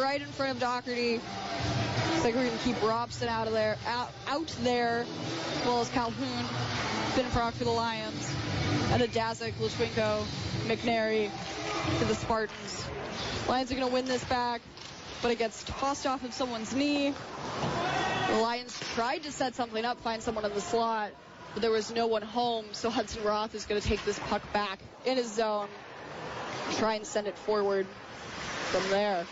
[0.00, 1.14] right in front of Doherty.
[1.14, 5.04] Looks like we're going to keep Robson out of there, out, out there,
[5.56, 6.44] as well as Calhoun,
[7.14, 8.32] Finfrock for the Lions,
[8.92, 10.24] and a Dazik, Latwinko,
[10.68, 11.30] McNary
[11.98, 12.86] for the Spartans.
[13.48, 14.62] Lions are going to win this back,
[15.20, 17.12] but it gets tossed off of someone's knee.
[18.28, 21.12] The Lions tried to set something up, find someone in the slot,
[21.52, 24.52] but there was no one home, so Hudson Roth is going to take this puck
[24.52, 25.68] back in his zone,
[26.72, 27.86] try and send it forward
[28.70, 29.26] from there.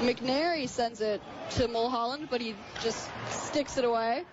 [0.00, 4.24] McNary sends it to Mulholland, but he just sticks it away.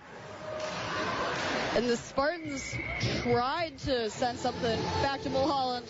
[1.74, 2.76] And the Spartans
[3.22, 5.86] tried to send something back to Mulholland,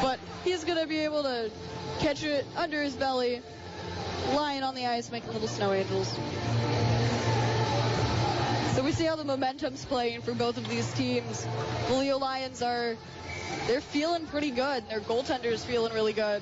[0.00, 1.50] but he's going to be able to
[1.98, 3.42] catch it under his belly,
[4.34, 6.08] lying on the ice, making little snow angels.
[8.74, 11.46] So we see how the momentum's playing for both of these teams.
[11.88, 12.96] The Leo Lions are,
[13.66, 14.88] they're feeling pretty good.
[14.88, 16.40] Their goaltender's feeling really good.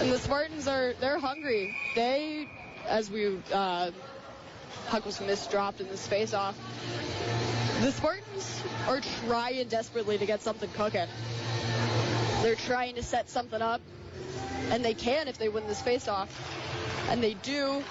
[0.00, 1.74] And the Spartans are, they're hungry.
[1.94, 2.48] They,
[2.86, 3.90] as we, uh,
[4.88, 6.56] puck was misdropped in this face-off.
[7.80, 11.06] The Spartans are trying desperately to get something cooking.
[12.42, 13.80] They're trying to set something up,
[14.70, 16.28] and they can if they win this face-off.
[17.10, 17.82] And they do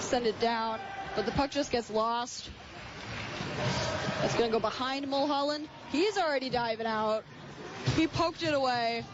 [0.00, 0.78] send it down,
[1.14, 2.48] but the puck just gets lost.
[4.22, 5.68] It's going to go behind Mulholland.
[5.90, 7.24] He's already diving out.
[7.96, 9.04] He poked it away.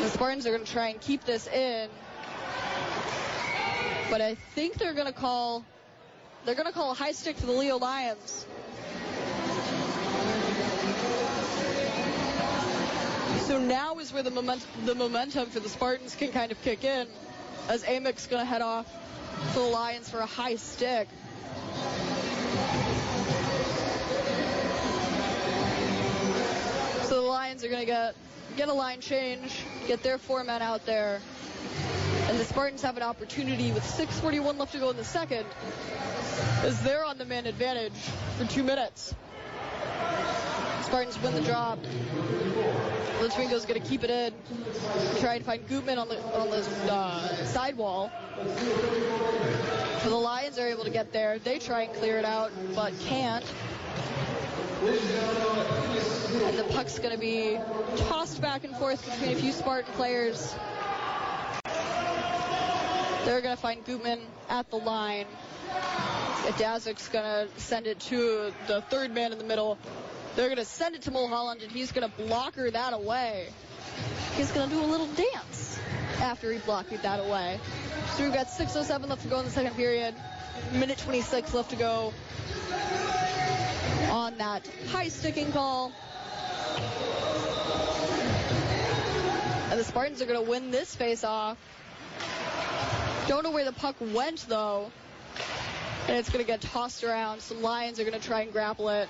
[0.00, 1.88] The Spartans are going to try and keep this in.
[4.10, 5.64] But I think they're going to call
[6.44, 8.46] they're going to call a high stick to the Leo Lions.
[13.46, 16.84] So now is where the, moment, the momentum for the Spartans can kind of kick
[16.84, 17.08] in
[17.68, 18.86] as Amick's going to head off
[19.54, 21.08] to the Lions for a high stick.
[27.08, 28.14] So the Lions are going to get
[28.56, 31.20] get a line change, get their four men out there,
[32.28, 35.46] and the Spartans have an opportunity with 6:41 left to go in the second,
[36.62, 37.92] as they're on the man advantage
[38.38, 39.14] for two minutes.
[40.82, 41.78] Spartans win the drop.
[43.20, 44.32] Litvinko's going to keep it in,
[45.20, 48.10] try and find Gutman on the on the uh, sidewall.
[50.02, 51.38] So the Lions are able to get there.
[51.38, 53.44] They try and clear it out, but can't.
[54.82, 57.58] And the puck's going to be
[57.96, 60.52] tossed back and forth between a few Spartan players.
[63.24, 64.18] They're going to find Gutman
[64.48, 65.26] at the line.
[66.58, 69.78] Dazik's going to send it to the third man in the middle.
[70.34, 73.48] They're going to send it to Mulholland, and he's going to block her that away.
[74.36, 75.78] He's going to do a little dance
[76.20, 77.60] after he blocked that away.
[78.16, 80.14] So we've got 6.07 left to go in the second period.
[80.72, 82.12] Minute 26 left to go
[84.10, 85.92] on that high sticking call.
[89.70, 91.58] And the Spartans are going to win this face off.
[93.26, 94.90] Don't know where the puck went, though.
[96.08, 97.40] And it's going to get tossed around.
[97.40, 99.08] Some Lions are going to try and grapple it.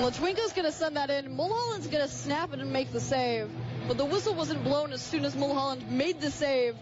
[0.00, 1.36] Latwinko's going to send that in.
[1.36, 3.50] Mulholland's going to snap it and make the save.
[3.86, 6.74] But the whistle wasn't blown as soon as Mulholland made the save.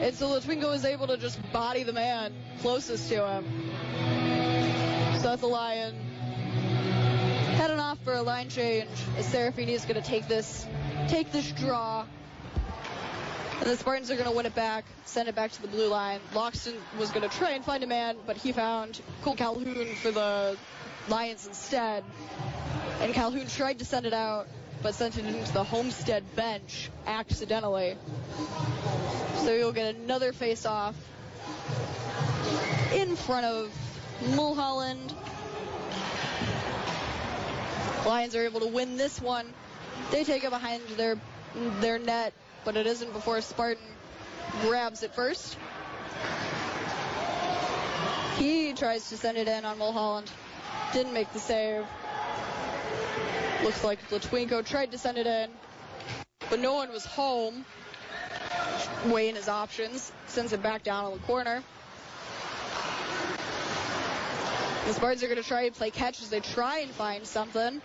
[0.00, 3.44] And so Latwinko was able to just body the man closest to him.
[5.16, 5.94] So that's a Lion.
[7.56, 8.88] Heading off for a line change.
[9.18, 10.66] As Serafini is going to take this,
[11.08, 12.06] take this draw.
[13.60, 15.88] And the Spartans are going to win it back, send it back to the blue
[15.88, 16.20] line.
[16.32, 20.10] Loxton was going to try and find a man, but he found Cole Calhoun for
[20.10, 20.56] the
[21.08, 22.04] Lions instead.
[23.00, 24.46] And Calhoun tried to send it out,
[24.82, 27.96] but sent it into the Homestead bench accidentally.
[29.36, 30.94] So you'll get another face-off
[32.92, 33.72] in front of
[34.34, 35.14] Mulholland.
[38.06, 39.46] Lions are able to win this one.
[40.10, 41.16] They take it behind their
[41.80, 42.32] their net,
[42.64, 43.84] but it isn't before Spartan
[44.62, 45.56] grabs it first.
[48.38, 50.30] He tries to send it in on Mulholland.
[50.92, 51.86] Didn't make the save.
[53.62, 55.50] Looks like Latwinko tried to send it in,
[56.50, 57.64] but no one was home.
[59.06, 61.62] Weighing his options, sends it back down on the corner.
[64.86, 67.80] The Spartans are going to try and play catch as they try and find something.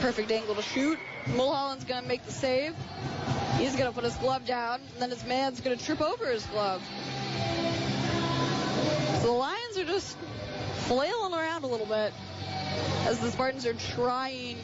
[0.00, 0.98] Perfect angle to shoot.
[1.36, 2.74] Mulholland's going to make the save.
[3.58, 6.26] He's going to put his glove down, and then his man's going to trip over
[6.26, 6.82] his glove.
[9.20, 10.16] So the Lions are just
[10.88, 11.21] flailing
[11.62, 12.12] around a little bit
[13.06, 14.56] as the Spartans are trying,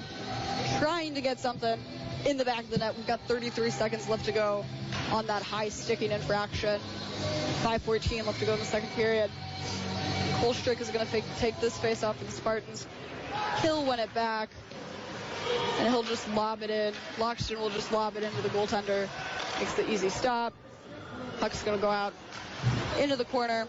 [0.78, 1.78] trying to get something
[2.26, 2.96] in the back of the net.
[2.96, 4.64] We've got 33 seconds left to go
[5.12, 6.80] on that high sticking infraction.
[7.62, 9.30] 5.14 left to go in the second period.
[10.40, 12.86] Kolstrick is going to take this face off for the Spartans.
[13.60, 14.50] He'll win it back,
[15.78, 16.94] and he'll just lob it in.
[17.16, 19.08] Loxton will just lob it into the goaltender.
[19.58, 20.52] Makes the easy stop.
[21.40, 22.12] Puck's going to go out
[23.00, 23.66] into the corner.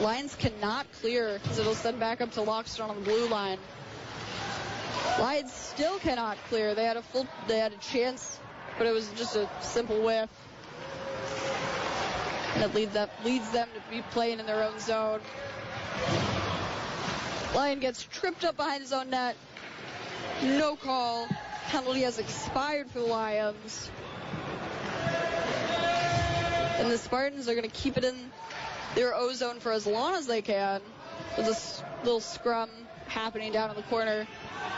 [0.00, 3.58] Lions cannot clear because it'll send back up to Loxton on the blue line.
[5.20, 6.74] Lions still cannot clear.
[6.74, 8.40] They had a full, they had a chance,
[8.76, 10.28] but it was just a simple whiff.
[12.54, 15.20] And it leads them, leads them to be playing in their own zone.
[17.54, 19.36] Lion gets tripped up behind his own net.
[20.42, 21.28] No call.
[21.68, 23.90] Penalty has expired for the Lions.
[26.78, 28.14] And the Spartans are going to keep it in
[28.94, 30.80] their O zone for as long as they can.
[31.36, 32.70] With this little scrum
[33.06, 34.26] happening down in the corner.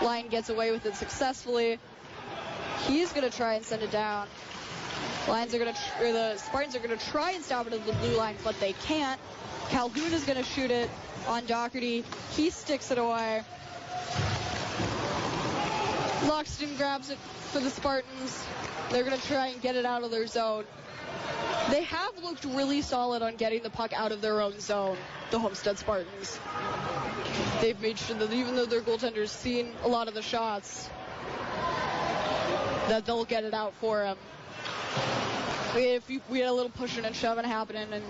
[0.03, 1.79] Lion gets away with it successfully.
[2.87, 4.27] He's going to try and send it down.
[5.29, 7.85] Lions are going to, or the Spartans are going to try and stop it at
[7.85, 9.21] the blue line, but they can't.
[9.71, 10.89] Calhoun is going to shoot it
[11.27, 12.05] on Doherty.
[12.33, 13.43] He sticks it away.
[16.27, 18.45] Loxton grabs it for the Spartans.
[18.91, 20.65] They're going to try and get it out of their zone.
[21.71, 24.97] They have looked really solid on getting the puck out of their own zone,
[25.31, 26.39] the Homestead Spartans.
[27.61, 30.89] They've made sure that even though their goaltender's seen a lot of the shots,
[32.89, 34.17] that they'll get it out for him.
[35.75, 38.03] We had, we had a little pushing and shoving happening in,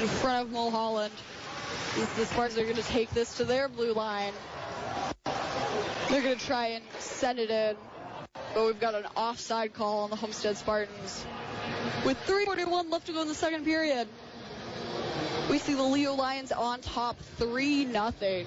[0.00, 1.12] in front of Mulholland.
[2.16, 4.32] The Spartans are going to take this to their blue line.
[6.08, 7.76] They're going to try and send it in.
[8.54, 11.26] But we've got an offside call on the Homestead Spartans.
[12.04, 14.08] With 3.41 left to go in the second period,
[15.50, 18.46] we see the Leo Lions on top 3 nothing.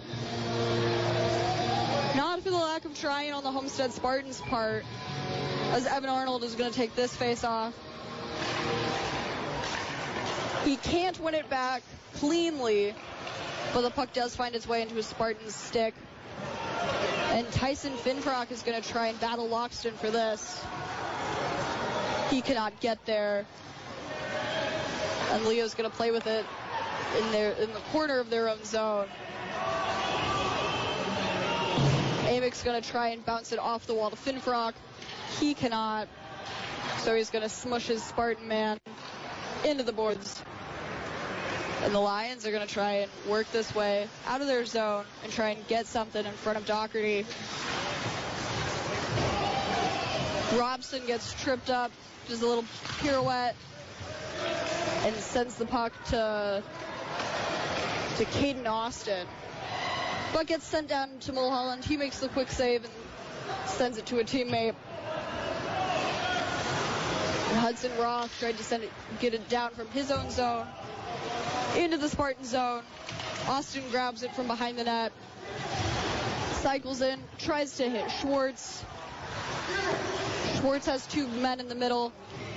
[2.15, 4.83] Not for the lack of trying on the Homestead Spartans' part,
[5.71, 7.73] as Evan Arnold is going to take this face off.
[10.65, 11.81] He can't win it back
[12.15, 12.93] cleanly,
[13.73, 15.93] but the puck does find its way into a Spartan's stick.
[17.31, 20.63] And Tyson Finfrock is going to try and battle Loxton for this.
[22.31, 23.45] He cannot get there.
[25.31, 26.45] And Leo's going to play with it
[27.19, 29.07] in their in the corner of their own zone.
[32.23, 34.73] Amick's going to try and bounce it off the wall to Finfrock.
[35.41, 36.07] He cannot.
[36.99, 38.79] So he's going to smush his Spartan man
[39.65, 40.41] into the boards.
[41.83, 45.03] And the Lions are going to try and work this way out of their zone
[45.23, 47.25] and try and get something in front of Doherty.
[50.57, 51.91] Robson gets tripped up,
[52.27, 52.65] does a little
[52.99, 53.55] pirouette,
[55.03, 56.63] and sends the puck to
[58.17, 59.25] to Caden Austin.
[60.33, 61.85] But gets sent down to Mulholland.
[61.85, 62.93] He makes the quick save and
[63.65, 64.75] sends it to a teammate.
[67.49, 70.67] And Hudson Roth tried to send it, get it down from his own zone
[71.75, 72.83] into the Spartan zone.
[73.47, 75.11] Austin grabs it from behind the net,
[76.61, 78.83] cycles in, tries to hit Schwartz.
[80.59, 82.11] Schwartz has two men in the middle,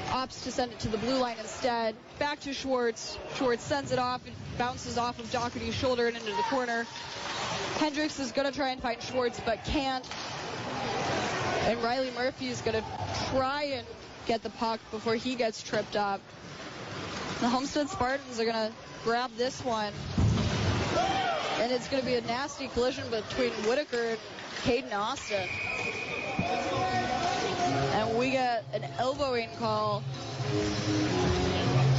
[0.08, 1.96] opts to send it to the blue line instead.
[2.18, 3.18] Back to Schwartz.
[3.36, 4.26] Schwartz sends it off.
[4.26, 6.86] It bounces off of Doherty's shoulder and into the corner.
[7.78, 10.06] Hendricks is going to try and find Schwartz, but can't.
[11.66, 12.84] And Riley Murphy is going to
[13.30, 13.86] try and
[14.26, 16.20] get the puck before he gets tripped up.
[17.40, 18.72] The Homestead Spartans are going to
[19.02, 19.92] grab this one.
[21.60, 24.18] And it's going to be a nasty collision between Whitaker and
[24.62, 25.48] Caden Austin.
[27.94, 30.02] And we get an elbowing call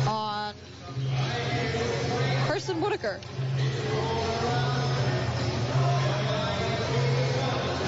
[0.06, 0.54] on
[2.48, 3.18] Carson Whitaker.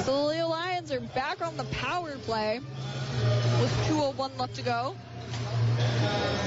[0.06, 2.62] So the Lions are back on the power play
[3.60, 4.96] with 2.01 left to go.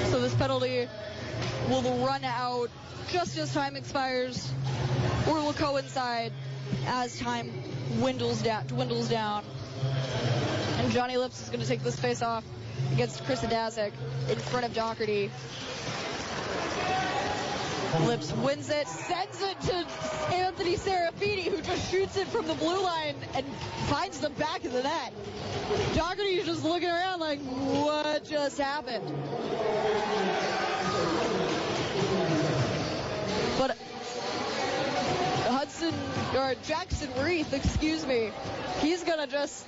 [0.06, 0.88] So this penalty
[1.68, 2.70] will run out
[3.10, 4.50] just as time expires
[5.28, 6.32] or will coincide
[6.86, 7.52] as time
[7.98, 9.44] dwindles down, dwindles down.
[10.90, 12.44] Johnny Lips is going to take this face off
[12.92, 13.92] against Chris Adazik
[14.28, 15.30] in front of Doherty.
[18.06, 19.86] Lips wins it, sends it to
[20.34, 23.46] Anthony Serafini, who just shoots it from the blue line and
[23.86, 25.12] finds the back of the net.
[25.94, 29.06] Doherty's just looking around like, what just happened?
[33.58, 33.76] But
[35.50, 35.94] Hudson,
[36.34, 38.30] or Jackson Reith, excuse me,
[38.80, 39.64] he's gonna just,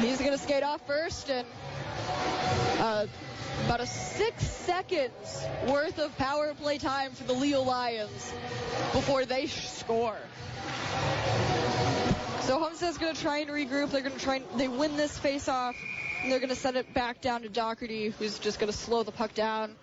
[0.00, 1.46] he's gonna skate off first and
[2.78, 3.06] uh,
[3.64, 8.32] about a six seconds worth of power play time for the Leo Lions
[8.92, 10.16] before they score.
[12.42, 13.90] So Homestead's going to try and regroup.
[13.90, 15.74] They're going to try and they win this face off,
[16.22, 19.02] and they're going to send it back down to Doherty, who's just going to slow
[19.02, 19.74] the puck down,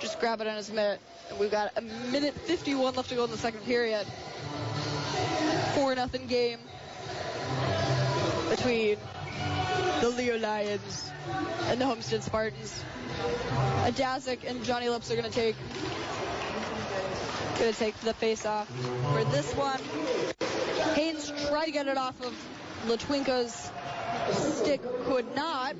[0.00, 0.98] just grab it in his mitt.
[1.30, 4.06] And we've got a minute 51 left to go in the second period.
[5.74, 6.58] Four nothing game
[8.50, 8.96] between
[10.00, 11.10] the Leo Lions
[11.66, 12.84] and the Homestead Spartans.
[13.84, 15.56] Adazik and Johnny Lips are going to take
[17.58, 18.68] going to take the face off
[19.12, 19.80] for this one.
[20.94, 22.34] Haynes tried to get it off of
[22.86, 23.70] Latwinko's
[24.32, 25.74] stick, could not.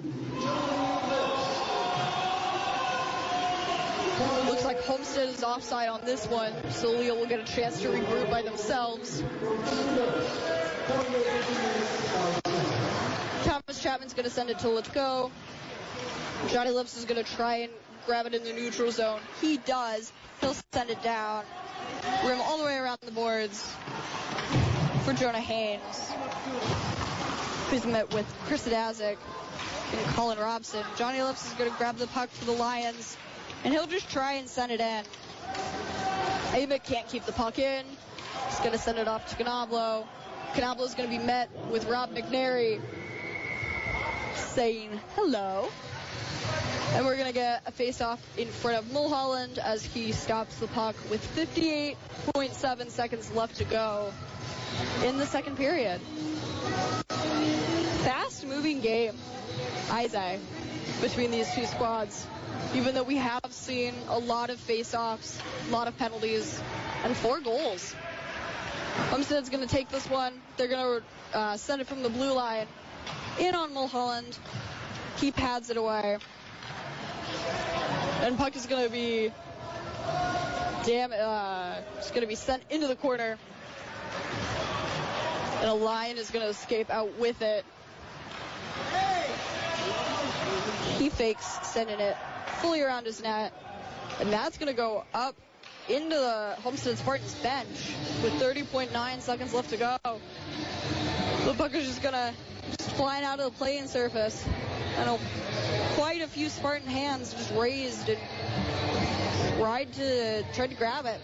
[4.47, 7.89] Looks like Homestead is offside on this one, so Leo will get a chance to
[7.89, 9.23] regroup by themselves.
[13.43, 15.31] Thomas Chapman's going to send it to Letko.
[16.49, 17.73] Johnny Lips is going to try and
[18.07, 19.21] grab it in the neutral zone.
[19.41, 20.13] He does.
[20.41, 21.45] He'll send it down.
[22.25, 23.69] Rim all the way around the boards
[25.05, 26.13] for Jonah Haynes.
[27.71, 29.17] Who's met with Chris Adazik
[29.93, 30.85] and Colin Robson.
[30.97, 33.17] Johnny Lips is going to grab the puck for the Lions,
[33.65, 35.05] and he'll just try and send it in.
[36.53, 37.85] Amick can't keep the puck in.
[38.49, 40.07] He's going to send it off to Canablo.
[40.53, 42.81] Canablo is going to be met with Rob McNary
[44.37, 45.71] saying hello.
[46.93, 50.69] And we're going to get a face-off in front of Mulholland as he stops the
[50.69, 54.13] puck with 58.7 seconds left to go
[55.05, 56.01] in the second period.
[58.05, 59.15] Fast-moving game,
[59.91, 60.39] I
[61.01, 62.27] between these two squads.
[62.75, 65.39] Even though we have seen a lot of face-offs,
[65.69, 66.61] a lot of penalties,
[67.05, 67.95] and four goals.
[69.11, 70.41] Homestead's going to take this one.
[70.57, 71.03] They're going
[71.33, 72.67] to uh, send it from the blue line
[73.39, 74.39] in on Mulholland.
[75.19, 76.19] He pads it away.
[78.21, 79.33] And puck is going to be,
[80.85, 83.39] damn, uh, it's going to be sent into the corner.
[85.61, 87.65] And a lion is going to escape out with it.
[90.99, 92.17] He fakes sending it
[92.61, 93.53] fully around his net.
[94.21, 95.35] And that's going to go up
[95.89, 97.93] into the Homestead Spartans bench
[98.23, 99.99] with 30.9 seconds left to go.
[101.45, 102.33] The puck is just going to
[102.79, 104.47] just flying out of the playing surface.
[104.97, 105.19] And a,
[105.95, 108.19] quite a few Spartan hands just raised and
[109.59, 111.21] tried to tried to grab it.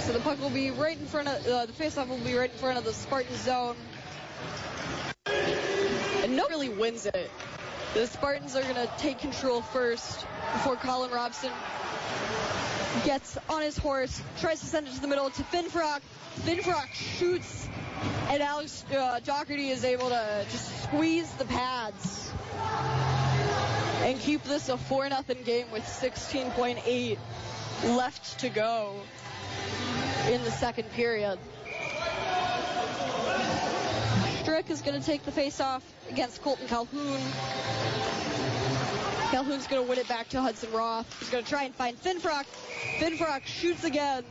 [0.00, 2.50] So the puck will be right in front of uh, the faceoff will be right
[2.50, 3.76] in front of the Spartan zone.
[5.26, 7.30] And no really wins it.
[7.94, 11.50] The Spartans are going to take control first before Colin Robson
[13.04, 16.00] gets on his horse, tries to send it to the middle to Finfrock.
[16.40, 17.66] Finfrock shoots,
[18.28, 22.30] and Alex uh, Doherty is able to just squeeze the pads
[24.02, 27.18] and keep this a 4 0 game with 16.8
[27.84, 29.00] left to go
[30.30, 31.38] in the second period.
[34.58, 37.20] Strick is going to take the face-off against Colton Calhoun.
[39.30, 41.06] Calhoun's going to win it back to Hudson Roth.
[41.20, 42.44] He's going to try and find Finfrock.
[42.98, 44.24] Finfrock shoots again.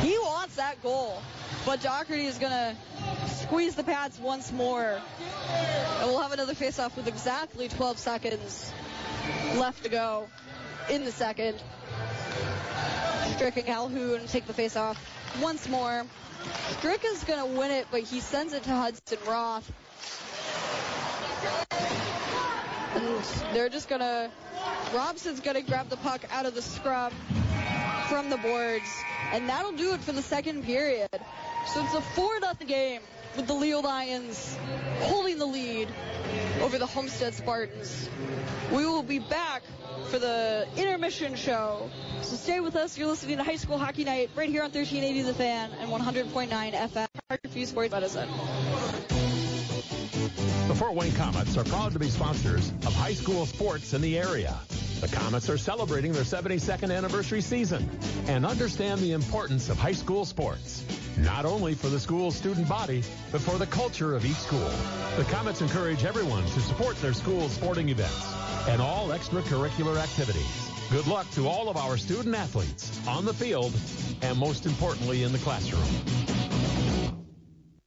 [0.00, 1.22] He wants that goal.
[1.64, 2.76] But Doherty is going to
[3.28, 5.00] squeeze the pads once more.
[6.00, 8.72] And we'll have another face-off with exactly 12 seconds
[9.54, 10.26] left to go
[10.90, 11.62] in the second.
[13.36, 14.98] Strick and Calhoun take the face-off
[15.40, 16.04] once more.
[16.78, 19.70] Strick is going to win it, but he sends it to Hudson Roth.
[22.94, 24.30] And they're just going to...
[24.94, 27.12] Robson's going to grab the puck out of the scrum
[28.08, 28.88] from the boards.
[29.32, 31.08] And that'll do it for the second period.
[31.72, 33.00] So it's a 4 0 game
[33.36, 34.56] with the Leo Lions
[35.00, 35.88] holding the lead
[36.62, 38.08] over the Homestead Spartans.
[38.70, 39.62] We will be back
[40.04, 41.90] for the intermission show.
[42.22, 42.96] So stay with us.
[42.96, 46.72] You're listening to High School Hockey Night right here on 1380 The Fan and 100.9
[46.72, 47.06] FM.
[47.30, 48.28] Parkview Sports Medicine.
[50.68, 54.18] The Fort Wayne Comets are proud to be sponsors of high school sports in the
[54.18, 54.56] area.
[55.00, 57.88] The Comets are celebrating their 72nd anniversary season
[58.26, 60.84] and understand the importance of high school sports,
[61.18, 64.70] not only for the school's student body, but for the culture of each school.
[65.16, 68.32] The Comets encourage everyone to support their school's sporting events
[68.68, 70.70] and all extracurricular activities.
[70.90, 73.72] Good luck to all of our student athletes on the field
[74.22, 75.82] and most importantly in the classroom.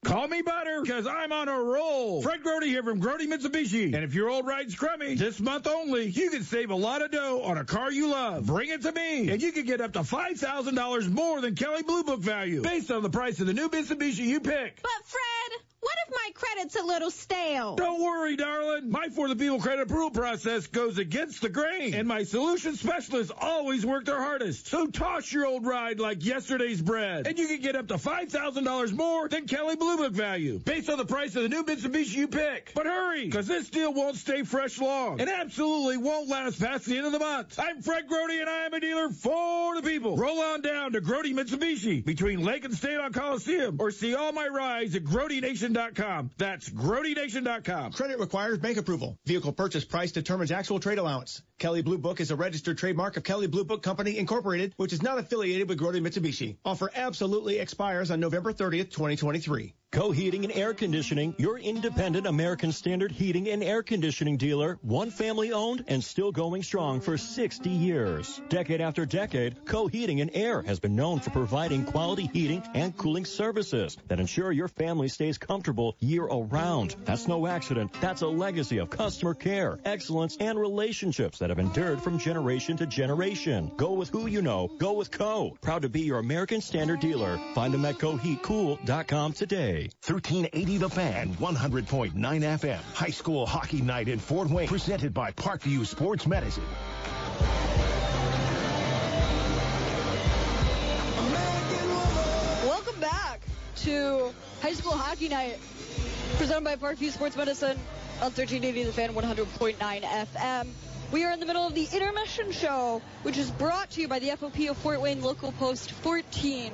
[0.06, 2.24] Call me Butter, because I'm on a roll.
[2.24, 3.94] Fred Grody here from Grody Mitsubishi.
[3.94, 7.12] And if your old ride's crummy, this month only, you can save a lot of
[7.12, 8.48] dough on a car you love.
[8.48, 12.04] Bring it to me, and you can get up to $5,000 more than Kelley Blue
[12.04, 14.82] Book value, based on the price of the new Mitsubishi you pick.
[14.82, 17.76] But Fred, what if my credit's a little stale?
[17.76, 18.90] Don't worry, darling.
[18.90, 23.32] My For the People credit approval process goes against the grain, and my solution specialists
[23.40, 24.68] always work their hardest.
[24.68, 28.94] So toss your old ride like yesterday's bread, and you can get up to $5,000
[28.94, 32.28] more than Kelley Blue Book value, based on the price of the new Mitsubishi you
[32.28, 32.74] pick.
[32.76, 36.98] But hurry, because this deal won't stay fresh long, and absolutely won't last past the
[36.98, 37.58] end of the month.
[37.58, 40.18] I'm Fred Grody, and I am a dealer for the people.
[40.18, 44.34] Roll on down to Grody Mitsubishi between Lake and State on Coliseum, or see all
[44.34, 45.04] my rides at
[45.74, 46.32] GrodyNation.com.
[46.38, 47.94] That's GrodyNation.com.
[47.94, 49.18] Credit requires bank approval.
[49.26, 51.42] Vehicle purchase price determines actual trade allowance.
[51.60, 55.04] Kelley Blue Book is a registered trademark of Kelley Blue Book Company Incorporated, which is
[55.04, 56.56] not affiliated with Grody Mitsubishi.
[56.64, 59.74] Offer absolutely expires on November 30th, 2023.
[59.92, 65.10] Co Heating and Air Conditioning, your independent American Standard heating and air conditioning dealer, one
[65.10, 68.40] family owned and still going strong for 60 years.
[68.50, 72.96] Decade after decade, Co Heating and Air has been known for providing quality heating and
[72.96, 76.96] cooling services that ensure your family stays comfortable year around.
[77.06, 77.92] That's no accident.
[78.00, 82.86] That's a legacy of customer care, excellence, and relationships that have endured from generation to
[82.86, 83.72] generation.
[83.78, 84.70] Go with who you know.
[84.78, 85.58] Go with Co.
[85.62, 87.40] Proud to be your American Standard dealer.
[87.54, 89.90] Find them at coheatcool.com today.
[90.06, 92.80] 1380 The Fan, 100.9 FM.
[92.94, 96.64] High school hockey night in Fort Wayne, presented by Parkview Sports Medicine.
[102.66, 103.42] Welcome back
[103.78, 105.58] to High School Hockey Night,
[106.38, 107.78] presented by Parkview Sports Medicine
[108.22, 110.68] on 1380 The Fan 100.9 FM.
[111.12, 114.20] We are in the middle of the intermission show, which is brought to you by
[114.20, 116.72] the FOP of Fort Wayne Local Post 14.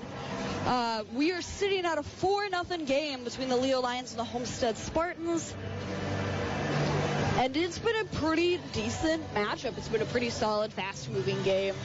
[0.66, 4.26] Uh, we are sitting at a 4 0 game between the Leo Lions and the
[4.26, 5.56] Homestead Spartans.
[7.38, 9.78] And it's been a pretty decent matchup.
[9.78, 11.76] It's been a pretty solid, fast moving game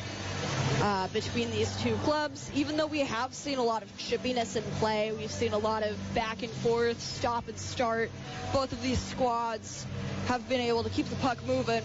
[0.80, 2.50] uh, between these two clubs.
[2.54, 5.82] Even though we have seen a lot of chippiness in play, we've seen a lot
[5.82, 8.10] of back and forth, stop and start.
[8.52, 9.86] Both of these squads
[10.26, 11.82] have been able to keep the puck moving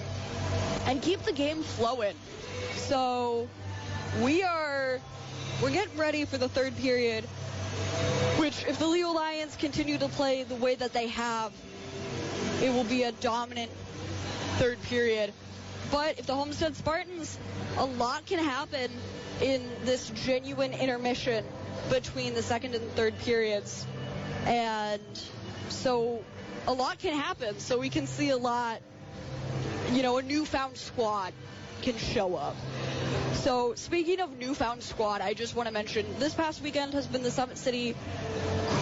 [0.86, 2.16] and keep the game flowing.
[2.76, 3.48] So
[4.22, 5.00] we are
[5.62, 7.24] we're getting ready for the third period,
[8.38, 11.52] which if the Leo Lions continue to play the way that they have,
[12.62, 13.72] it will be a dominant
[14.58, 15.34] third period.
[15.96, 17.40] But if the Homestead Spartans,
[17.78, 18.92] a lot can happen
[19.42, 21.46] in this genuine intermission
[21.90, 23.88] between the second and third periods.
[24.46, 25.02] And
[25.70, 26.22] so
[26.68, 27.60] a lot can happen.
[27.60, 28.82] So we can see a lot,
[29.94, 31.32] you know, a newfound squad
[31.86, 32.56] can show up.
[33.34, 37.22] So speaking of newfound squad, I just want to mention this past weekend has been
[37.22, 37.96] the Summit City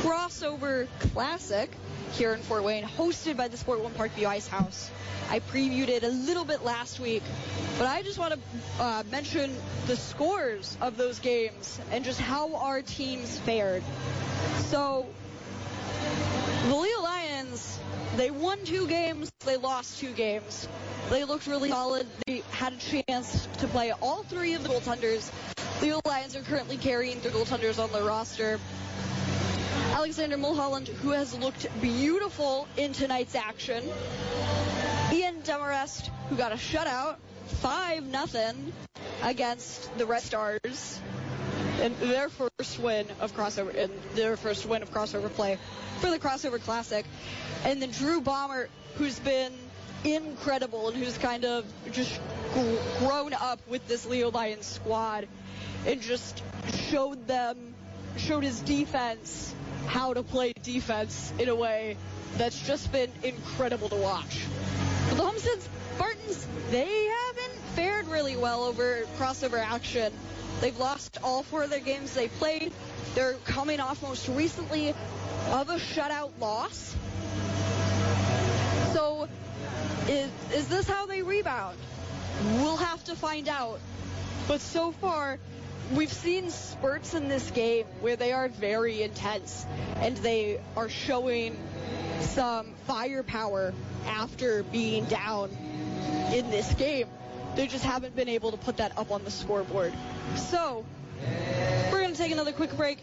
[0.01, 1.69] Crossover Classic
[2.13, 4.89] here in Fort Wayne, hosted by the Sport One Parkview Ice House.
[5.29, 7.23] I previewed it a little bit last week,
[7.77, 8.39] but I just want to
[8.81, 9.53] uh, mention
[9.85, 13.83] the scores of those games and just how our teams fared.
[14.69, 15.07] So,
[16.67, 17.32] the Leo Lions,
[18.17, 20.67] they won two games, they lost two games.
[21.09, 22.07] They looked really solid.
[22.27, 25.31] They had a chance to play all three of the goaltenders.
[25.81, 28.59] The Lions are currently carrying their goaltenders on their roster.
[29.91, 33.83] Alexander Mulholland, who has looked beautiful in tonight's action.
[35.11, 37.17] Ian Demarest, who got a shutout,
[37.61, 38.73] 5 nothing
[39.21, 40.99] against the Red Stars
[41.81, 45.57] in their first win of crossover, in their first win of crossover play
[45.99, 47.05] for the crossover classic.
[47.65, 49.53] And then Drew Bomber, who's been
[50.03, 52.19] incredible and who's kind of just
[52.99, 55.27] grown up with this Leo Lions squad
[55.85, 56.41] and just
[56.89, 57.73] showed them,
[58.17, 59.53] showed his defense
[59.87, 61.97] how to play defense in a way
[62.37, 64.45] that's just been incredible to watch.
[65.09, 65.59] But the Homestead
[65.95, 70.11] Spartans, they haven't fared really well over crossover action.
[70.63, 72.71] They've lost all four of their games they played.
[73.15, 74.91] They're coming off most recently
[75.49, 76.95] of a shutout loss.
[78.93, 79.27] So
[80.07, 81.77] is, is this how they rebound?
[82.53, 83.81] We'll have to find out.
[84.47, 85.37] But so far,
[85.93, 89.65] we've seen spurts in this game where they are very intense
[89.97, 91.57] and they are showing
[92.21, 93.73] some firepower
[94.07, 95.49] after being down
[96.31, 97.09] in this game.
[97.55, 99.93] They just haven't been able to put that up on the scoreboard.
[100.35, 100.85] So,
[101.91, 102.97] we're going to take another quick break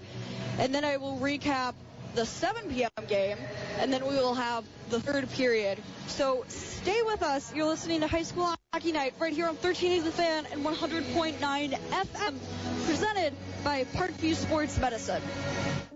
[0.59, 1.74] and then I will recap
[2.14, 2.90] the 7 p.m.
[3.08, 3.38] game
[3.78, 5.78] and then we will have the third period.
[6.08, 7.54] So stay with us.
[7.54, 11.78] You're listening to High School Hockey Night right here on 1380 The Fan and 100.9
[11.90, 12.34] FM,
[12.86, 13.34] presented
[13.64, 15.22] by Parkview Sports Medicine.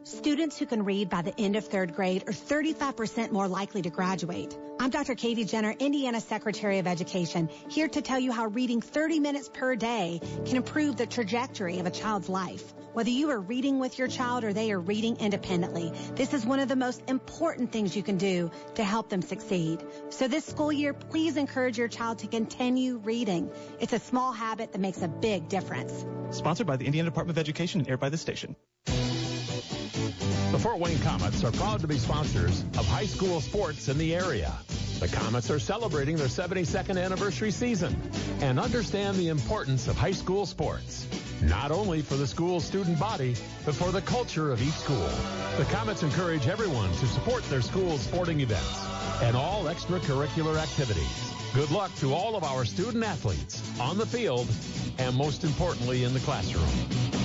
[0.04, 3.90] Students who can read by the end of third grade are 35% more likely to
[3.90, 4.56] graduate.
[4.78, 5.14] I'm Dr.
[5.14, 9.76] Katie Jenner, Indiana Secretary of Education, here to tell you how reading 30 minutes per
[9.76, 12.74] day can improve the trajectory of a child's life.
[12.92, 16.60] Whether you are reading with your child or they are reading independently, this is one
[16.60, 19.84] of the most important things you can do to help them succeed.
[20.10, 23.50] So this school year, please encourage your child to continue reading.
[23.80, 26.04] It's a small habit that makes a big difference.
[26.30, 28.56] Sponsored by the Indiana Department of Education and aired by the station.
[30.54, 34.14] The Fort Wayne Comets are proud to be sponsors of high school sports in the
[34.14, 34.52] area.
[35.00, 38.00] The Comets are celebrating their 72nd anniversary season
[38.40, 41.08] and understand the importance of high school sports
[41.42, 43.34] not only for the school's student body,
[43.64, 45.10] but for the culture of each school.
[45.56, 48.86] The Comets encourage everyone to support their school's sporting events
[49.22, 51.32] and all extracurricular activities.
[51.52, 54.46] Good luck to all of our student athletes on the field
[54.98, 57.23] and most importantly in the classroom.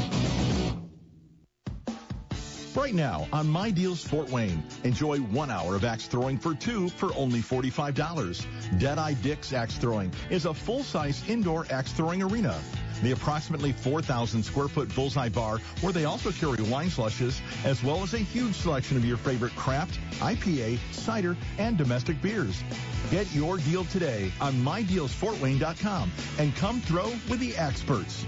[2.76, 6.88] Right now on My Deals Fort Wayne, enjoy one hour of axe throwing for two
[6.90, 8.46] for only $45.
[8.80, 12.60] Deadeye Dick's Axe Throwing is a full-size indoor axe throwing arena
[13.02, 18.04] the approximately 4,000 square foot Bullseye Bar, where they also carry wine slushes, as well
[18.04, 22.62] as a huge selection of your favorite craft, IPA, cider, and domestic beers.
[23.10, 28.26] Get your deal today on MyDealsFortWayne.com and come throw with the experts.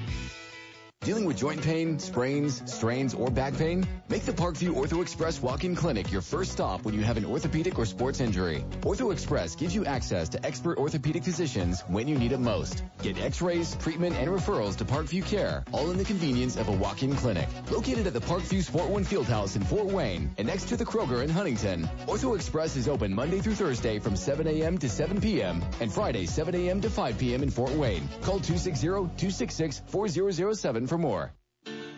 [1.03, 3.87] Dealing with joint pain, sprains, strains, or back pain?
[4.07, 7.79] Make the Parkview Ortho Express walk-in clinic your first stop when you have an orthopedic
[7.79, 8.63] or sports injury.
[8.81, 12.83] Ortho Express gives you access to expert orthopedic physicians when you need it most.
[13.01, 17.15] Get x-rays, treatment, and referrals to Parkview Care, all in the convenience of a walk-in
[17.15, 17.49] clinic.
[17.71, 21.23] Located at the Parkview Sport One Fieldhouse in Fort Wayne and next to the Kroger
[21.23, 21.89] in Huntington.
[22.05, 24.77] Ortho Express is open Monday through Thursday from 7 a.m.
[24.77, 25.63] to 7 p.m.
[25.79, 26.79] and Friday 7 a.m.
[26.81, 27.41] to 5 p.m.
[27.41, 28.07] in Fort Wayne.
[28.21, 31.31] Call 260-266-4007 for more.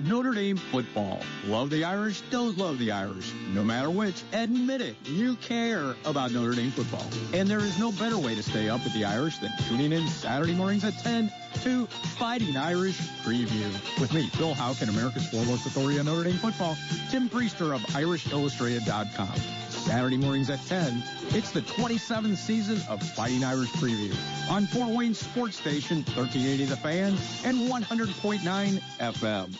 [0.02, 1.20] Notre Dame football.
[1.48, 3.32] Love the Irish, don't love the Irish.
[3.52, 7.06] No matter which, admit it, you care about Notre Dame football.
[7.34, 10.08] And there is no better way to stay up with the Irish than tuning in
[10.08, 11.32] Saturday mornings at 10
[11.64, 11.88] to
[12.20, 13.72] Fighting Irish Preview.
[14.00, 16.78] With me, Phil Houck, America's foremost authority on Notre Dame football,
[17.10, 19.73] Tim Prister of IrishIllustrated.com.
[19.84, 24.16] Saturday mornings at 10, it's the 27th season of Fighting Irish Preview
[24.50, 29.54] on Fort Wayne Sports Station, 1380 The Fan and 100.9 FM.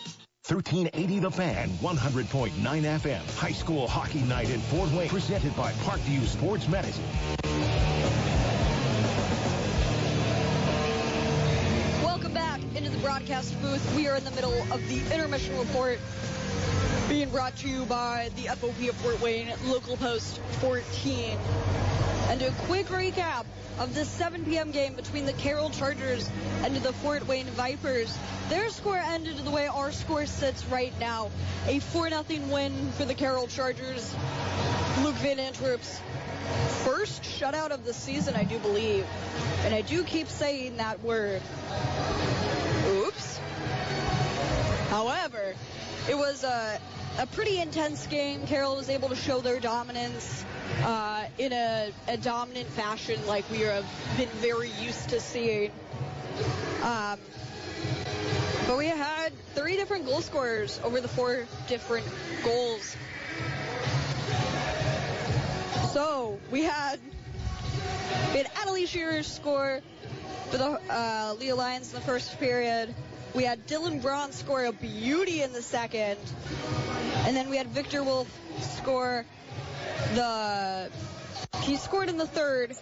[0.48, 3.38] 1380 The Fan, 100.9 FM.
[3.38, 7.04] High School Hockey Night in Fort Wayne, presented by Parkview Sports Medicine.
[12.02, 13.94] Welcome back into the broadcast booth.
[13.94, 15.98] We are in the middle of the intermission report.
[17.08, 21.38] Being brought to you by the FOP of Fort Wayne, Local Post 14.
[22.28, 23.44] And a quick recap
[23.78, 24.70] of the 7 p.m.
[24.70, 26.28] game between the Carroll Chargers
[26.62, 28.16] and the Fort Wayne Vipers.
[28.48, 31.30] Their score ended the way our score sits right now.
[31.66, 34.14] A 4-0 win for the Carroll Chargers.
[35.02, 36.00] Luke Van Antwerp's
[36.84, 39.06] first shutout of the season, I do believe.
[39.64, 41.42] And I do keep saying that word.
[42.88, 43.38] Oops.
[44.90, 45.54] However,
[46.08, 46.78] it was a,
[47.18, 48.46] a pretty intense game.
[48.46, 50.44] Carroll was able to show their dominance
[50.82, 53.86] uh, in a, a, dominant fashion like we have
[54.16, 55.70] been very used to seeing.
[56.82, 57.18] Um,
[58.66, 62.06] but we had three different goal scorers over the four different
[62.42, 62.96] goals.
[65.92, 66.98] So we had
[68.32, 69.80] we had Adelie Shearer's score
[70.50, 72.94] for the uh, Leo Lions in the first period.
[73.34, 76.18] We had Dylan Braun score a beauty in the second.
[77.26, 78.28] And then we had Victor Wolf
[78.60, 79.26] score
[80.14, 80.88] the
[81.62, 82.76] he scored in the third.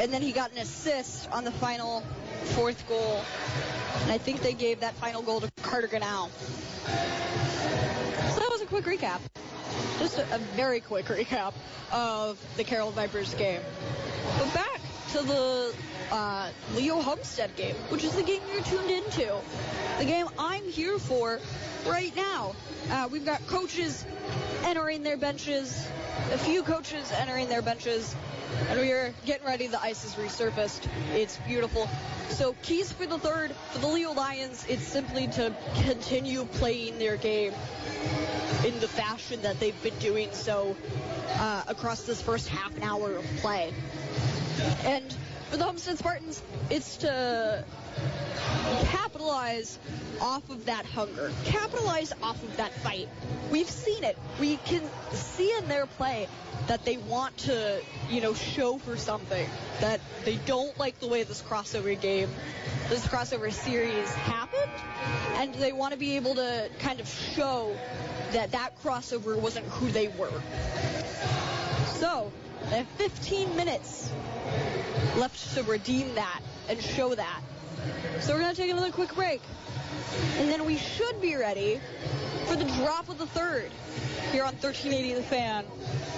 [0.00, 2.00] And then he got an assist on the final
[2.56, 3.22] fourth goal.
[4.02, 6.28] And I think they gave that final goal to Carter Ganal.
[8.32, 9.20] So that was a quick recap.
[10.00, 11.54] Just a, a very quick recap
[11.92, 13.60] of the Carroll Vipers game.
[14.38, 14.80] But back
[15.14, 15.74] to the
[16.10, 19.32] uh, Leo Homestead game, which is the game you're tuned into.
[19.98, 21.38] The game I'm here for
[21.86, 22.56] right now.
[22.90, 24.04] Uh, we've got coaches
[24.64, 25.88] entering their benches,
[26.32, 28.12] a few coaches entering their benches,
[28.68, 29.68] and we are getting ready.
[29.68, 30.88] The ice is resurfaced.
[31.14, 31.88] It's beautiful.
[32.30, 35.54] So keys for the third for the Leo Lions, it's simply to
[35.84, 37.52] continue playing their game
[38.66, 40.74] in the fashion that they've been doing so
[41.34, 43.72] uh, across this first half an hour of play.
[44.84, 45.14] And
[45.50, 47.64] for the Homestead Spartans, it's to
[48.84, 49.78] capitalize
[50.20, 53.08] off of that hunger, capitalize off of that fight.
[53.50, 54.18] We've seen it.
[54.40, 54.82] We can
[55.12, 56.28] see in their play
[56.66, 57.80] that they want to,
[58.10, 59.46] you know, show for something,
[59.80, 62.28] that they don't like the way this crossover game,
[62.88, 64.70] this crossover series happened,
[65.34, 67.76] and they want to be able to kind of show
[68.32, 70.32] that that crossover wasn't who they were.
[71.86, 72.32] So,
[72.70, 74.10] they have 15 minutes
[75.16, 77.42] left to redeem that and show that.
[78.20, 79.40] So we're going to take another quick break.
[80.38, 81.80] And then we should be ready
[82.46, 83.70] for the drop of the third
[84.32, 85.64] here on 1380 The Fan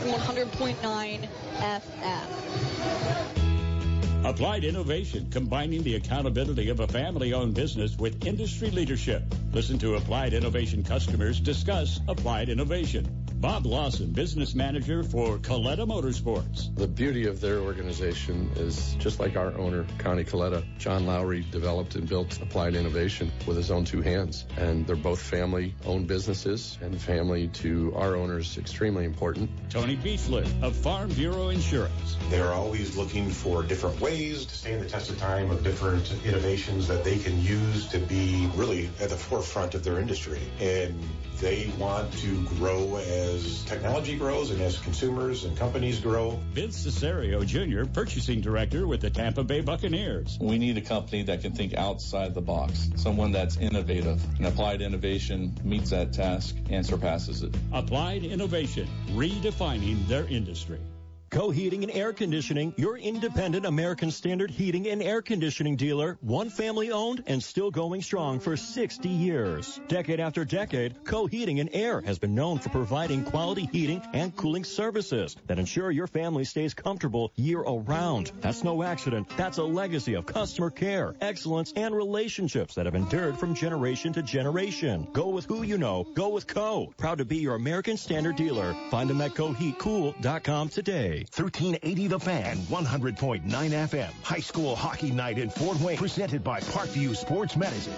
[0.03, 1.29] and 100.9
[1.59, 3.47] FM.
[4.25, 9.23] Applied Innovation, combining the accountability of a family owned business with industry leadership.
[9.53, 13.26] Listen to Applied Innovation customers discuss Applied Innovation.
[13.47, 16.75] Bob Lawson, business manager for Coletta Motorsports.
[16.75, 20.65] The beauty of their organization is just like our owner, Connie Coletta.
[20.79, 24.45] John Lowry developed and built Applied Innovation with his own two hands.
[24.57, 29.49] And they're both family owned businesses, and family to our owners extremely important.
[29.71, 32.17] Tony Beechler of Farm Bureau Insurance.
[32.31, 36.89] They're always looking for different ways to stand the test of time of different innovations
[36.89, 40.41] that they can use to be really at the forefront of their industry.
[40.59, 41.01] And
[41.39, 46.39] they want to grow as technology grows and as consumers and companies grow.
[46.53, 50.39] Vince Cesario Jr., purchasing director with the Tampa Bay Buccaneers.
[50.41, 54.23] We need a company that can think outside the box, someone that's innovative.
[54.39, 57.55] And applied innovation meets that task and surpasses it.
[57.73, 60.79] Applied innovation, redefining their industry.
[61.37, 66.49] Co Heating and Air Conditioning, your independent American Standard heating and air conditioning dealer, one
[66.49, 69.79] family owned and still going strong for 60 years.
[69.87, 74.35] Decade after decade, Co Heating and Air has been known for providing quality heating and
[74.35, 78.33] cooling services that ensure your family stays comfortable year around.
[78.41, 79.29] That's no accident.
[79.37, 84.23] That's a legacy of customer care, excellence, and relationships that have endured from generation to
[84.23, 85.07] generation.
[85.13, 86.05] Go with who you know.
[86.15, 86.95] Go with Co.
[86.97, 88.75] Proud to be your American Standard dealer.
[88.91, 91.26] Find them at coheatcool.com today.
[91.35, 94.11] 1380 The Fan, 100.9 FM.
[94.23, 97.93] High school hockey night in Fort Wayne, presented by Parkview Sports Medicine.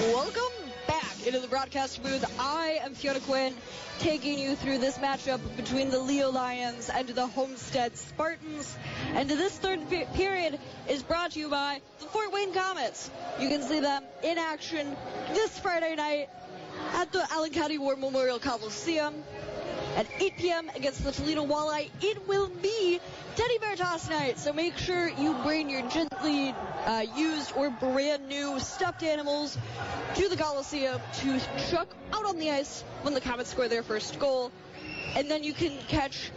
[0.00, 0.42] Welcome
[0.86, 2.24] back into the broadcast booth.
[2.40, 3.54] I am Fiona Quinn,
[3.98, 8.76] taking you through this matchup between the Leo Lions and the Homestead Spartans.
[9.14, 13.10] And this third pe- period is brought to you by the Fort Wayne Comets.
[13.38, 14.96] You can see them in action
[15.34, 16.30] this Friday night
[16.94, 19.22] at the Allen County War Memorial Coliseum
[19.96, 20.70] at 8 p.m.
[20.74, 21.90] against the Toledo Walleye.
[22.00, 23.00] It will be
[23.36, 26.54] Teddy Bear Toss Night, so make sure you bring your gently
[26.84, 29.58] uh, used or brand new stuffed animals
[30.14, 34.18] to the Coliseum to chuck out on the ice when the Comets score their first
[34.18, 34.52] goal.
[35.16, 36.30] And then you can catch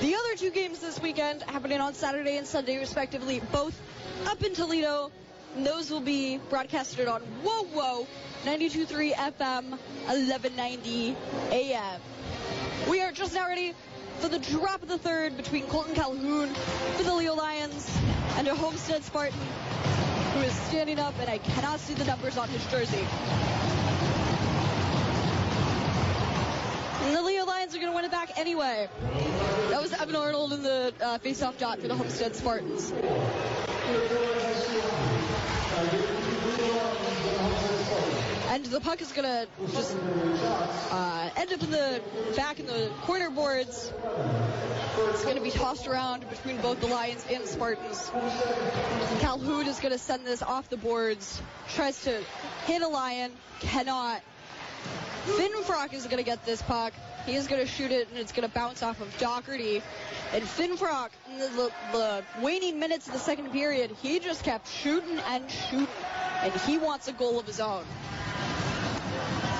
[0.00, 3.78] the other two games this weekend happening on Saturday and Sunday, respectively, both
[4.26, 5.10] up in Toledo
[5.54, 8.06] And those will be broadcasted on WOWO
[8.44, 11.16] 92.3 FM, 1190
[11.50, 12.00] AM.
[12.88, 13.74] We are just now ready
[14.18, 16.48] for the drop of the third between Colton Calhoun
[16.96, 17.90] for the Leo Lions
[18.36, 19.38] and a Homestead Spartan
[20.34, 23.04] who is standing up, and I cannot see the numbers on his jersey.
[27.02, 28.88] And the Leo Lions are going to win it back anyway.
[29.68, 32.92] That was Evan Arnold in the uh, face-off dot for the Homestead Spartans.
[38.52, 39.96] And the puck is going to just
[40.90, 42.02] uh, end up in the
[42.36, 43.92] back in the corner boards.
[45.08, 48.10] It's going to be tossed around between both the Lions and the Spartans.
[49.20, 51.40] Calhoun is going to send this off the boards.
[51.74, 52.22] Tries to
[52.66, 53.32] hit a Lion.
[53.60, 54.20] Cannot.
[55.24, 56.92] Finn Frock is going to get this puck.
[57.26, 59.82] He is going to shoot it, and it's going to bounce off of Doherty.
[60.32, 64.68] And Finfrock, in the, the, the waning minutes of the second period, he just kept
[64.68, 65.86] shooting and shooting.
[66.42, 67.84] And he wants a goal of his own.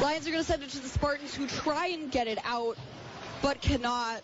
[0.02, 2.76] Lions are going to send it to the Spartans, who try and get it out,
[3.40, 4.22] but cannot.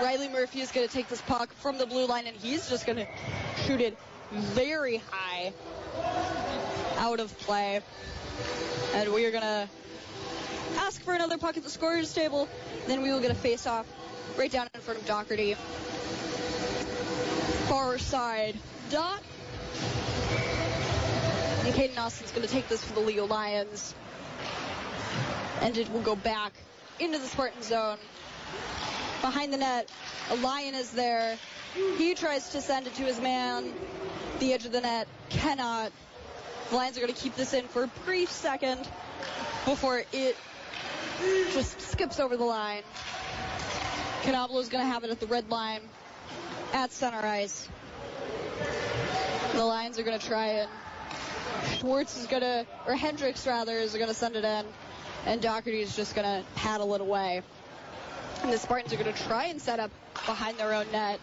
[0.00, 2.86] Riley Murphy is going to take this puck from the blue line, and he's just
[2.86, 3.06] going to
[3.66, 3.98] shoot it
[4.32, 5.52] very high
[6.96, 7.82] out of play.
[8.94, 9.68] And we are going to
[10.76, 12.48] ask for another puck at the scorer's table.
[12.86, 13.86] Then we will get a face-off
[14.36, 15.54] right down in front of Doherty.
[17.68, 18.56] Far side
[18.90, 19.22] dot.
[21.64, 23.94] And Caden Austin's going to take this for the Leo Lions.
[25.60, 26.52] And it will go back
[27.00, 27.98] into the Spartan zone.
[29.22, 29.90] Behind the net,
[30.30, 31.38] a Lion is there.
[31.96, 33.72] He tries to send it to his man.
[34.38, 35.90] The edge of the net cannot.
[36.70, 38.86] The Lions are going to keep this in for a brief second
[39.64, 40.36] before it
[41.54, 42.82] just skips over the line.
[44.22, 45.80] Canablo's going to have it at the red line
[46.72, 47.68] at center ice.
[49.52, 50.68] The Lions are going to try it.
[51.78, 54.66] Schwartz is going to, or Hendricks rather, is going to send it in.
[55.26, 57.42] And Doherty is just going to paddle it away.
[58.42, 59.92] And the Spartans are going to try and set up
[60.26, 61.20] behind their own net.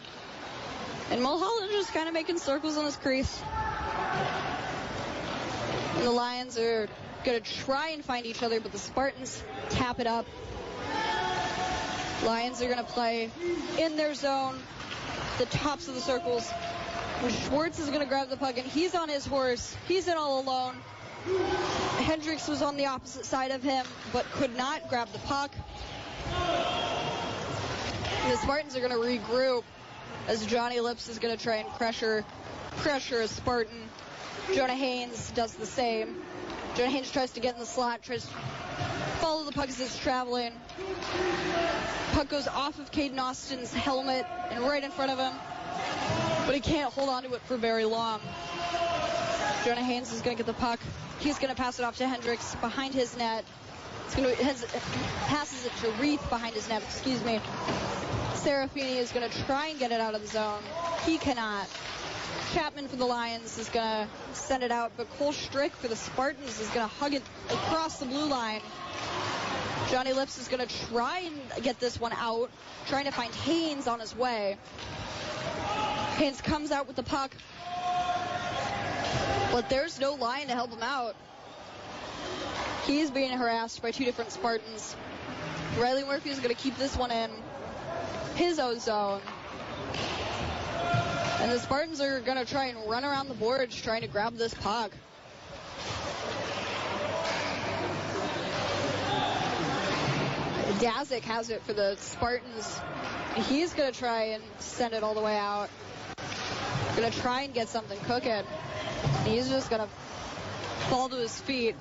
[1.12, 3.42] And Mulholland is just kind of making circles on his crease.
[5.98, 6.88] And the Lions are
[7.26, 10.26] going to try and find each other, but the Spartans tap it up.
[12.26, 13.32] Lions are going to play
[13.80, 14.60] in their zone,
[15.38, 16.52] the tops of the circles.
[17.46, 19.76] Schwartz is going to grab the puck, and he's on his horse.
[19.88, 20.76] He's in all alone.
[22.00, 25.52] Hendricks was on the opposite side of him, but could not grab the puck.
[28.30, 29.64] The Spartans are going to regroup
[30.28, 32.24] as Johnny Lips is going to try and pressure
[32.78, 33.90] pressure a Spartan.
[34.54, 36.22] Jonah Haynes does the same.
[36.76, 38.28] Jonah Haynes tries to get in the slot, tries
[39.22, 40.52] follow the puck as it's traveling.
[42.14, 45.32] Puck goes off of Caden Austin's helmet and right in front of him,
[46.48, 48.20] but he can't hold on to it for very long.
[49.64, 50.80] Jonah Haynes is going to get the puck.
[51.20, 53.46] He's going to pass it off to Hendricks behind his net.
[54.08, 54.66] It's going to has,
[55.28, 56.82] passes it to Reith behind his net.
[56.82, 57.40] Excuse me.
[58.34, 60.64] Serafini is going to try and get it out of the zone.
[61.06, 61.68] He cannot.
[62.54, 65.96] Chapman for the Lions is going to send it out, but Cole Strick for the
[65.96, 68.60] Spartans is going to hug it across the blue line.
[69.90, 72.50] Johnny Lips is going to try and get this one out,
[72.88, 74.58] trying to find Haynes on his way.
[76.16, 77.34] Haynes comes out with the puck,
[79.54, 81.16] but there's no line to help him out.
[82.86, 84.94] He's being harassed by two different Spartans.
[85.80, 87.30] Riley Murphy is going to keep this one in
[88.36, 89.22] his own zone.
[91.42, 94.38] And the Spartans are going to try and run around the boards trying to grab
[94.38, 94.92] this puck.
[100.78, 102.80] Dazik has it for the Spartans.
[103.50, 105.70] He's going to try and send it all the way out.
[106.96, 108.44] Going to try and get something cooking.
[109.26, 109.90] He's just going to
[110.90, 111.76] fall to his feet.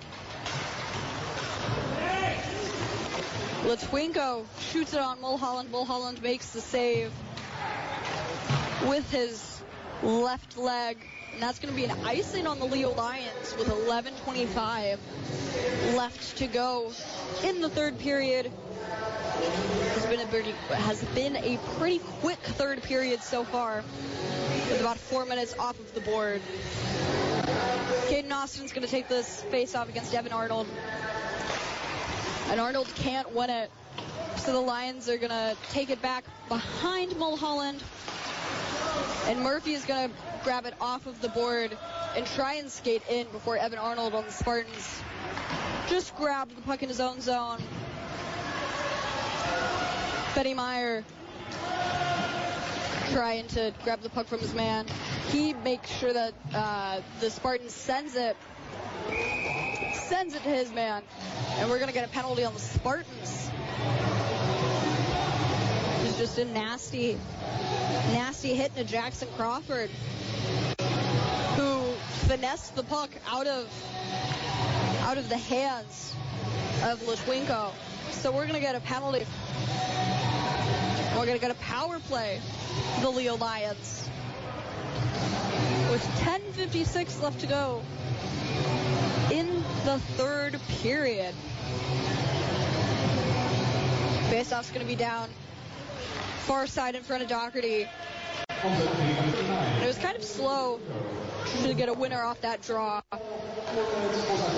[3.65, 5.71] Latwinko shoots it on Mulholland.
[5.71, 7.13] Mulholland makes the save
[8.87, 9.49] with his
[10.03, 10.98] left leg.
[11.32, 14.98] And that's going to be an icing on the Leo Lions with 11.25
[15.96, 16.92] left to go
[17.44, 18.51] in the third period.
[19.94, 23.82] Has been a pretty, has been a pretty quick third period so far,
[24.68, 26.42] with about four minutes off of the board.
[28.09, 30.66] Caden Austin's going to take this face off against Evan Arnold.
[32.51, 33.70] And Arnold can't win it.
[34.36, 37.82] So the Lions are going to take it back behind Mulholland.
[39.27, 41.77] And Murphy is going to grab it off of the board
[42.16, 45.01] and try and skate in before Evan Arnold on the Spartans
[45.91, 47.61] just grabbed the puck in his own zone.
[50.37, 51.05] Benny Meyer
[53.11, 54.87] trying to grab the puck from his man.
[55.31, 58.37] He makes sure that uh, the Spartan sends it
[59.93, 61.03] sends it to his man.
[61.59, 63.51] And we're going to get a penalty on the Spartans.
[66.21, 67.16] Just a nasty,
[68.12, 69.89] nasty hit to Jackson Crawford,
[71.57, 71.93] who
[72.29, 73.66] finessed the puck out of
[75.01, 76.14] out of the hands
[76.85, 77.73] of Latwinko.
[78.11, 79.25] So we're to get a penalty.
[81.16, 82.39] We're to get a power play,
[83.01, 84.07] the Leo Lions.
[85.91, 87.83] With 10.56 left to go
[89.33, 91.35] in the third period.
[94.29, 95.31] Faceoff's going to be down
[96.51, 97.86] far side in front of Doherty.
[98.64, 100.80] It was kind of slow
[101.62, 103.01] to get a winner off that draw.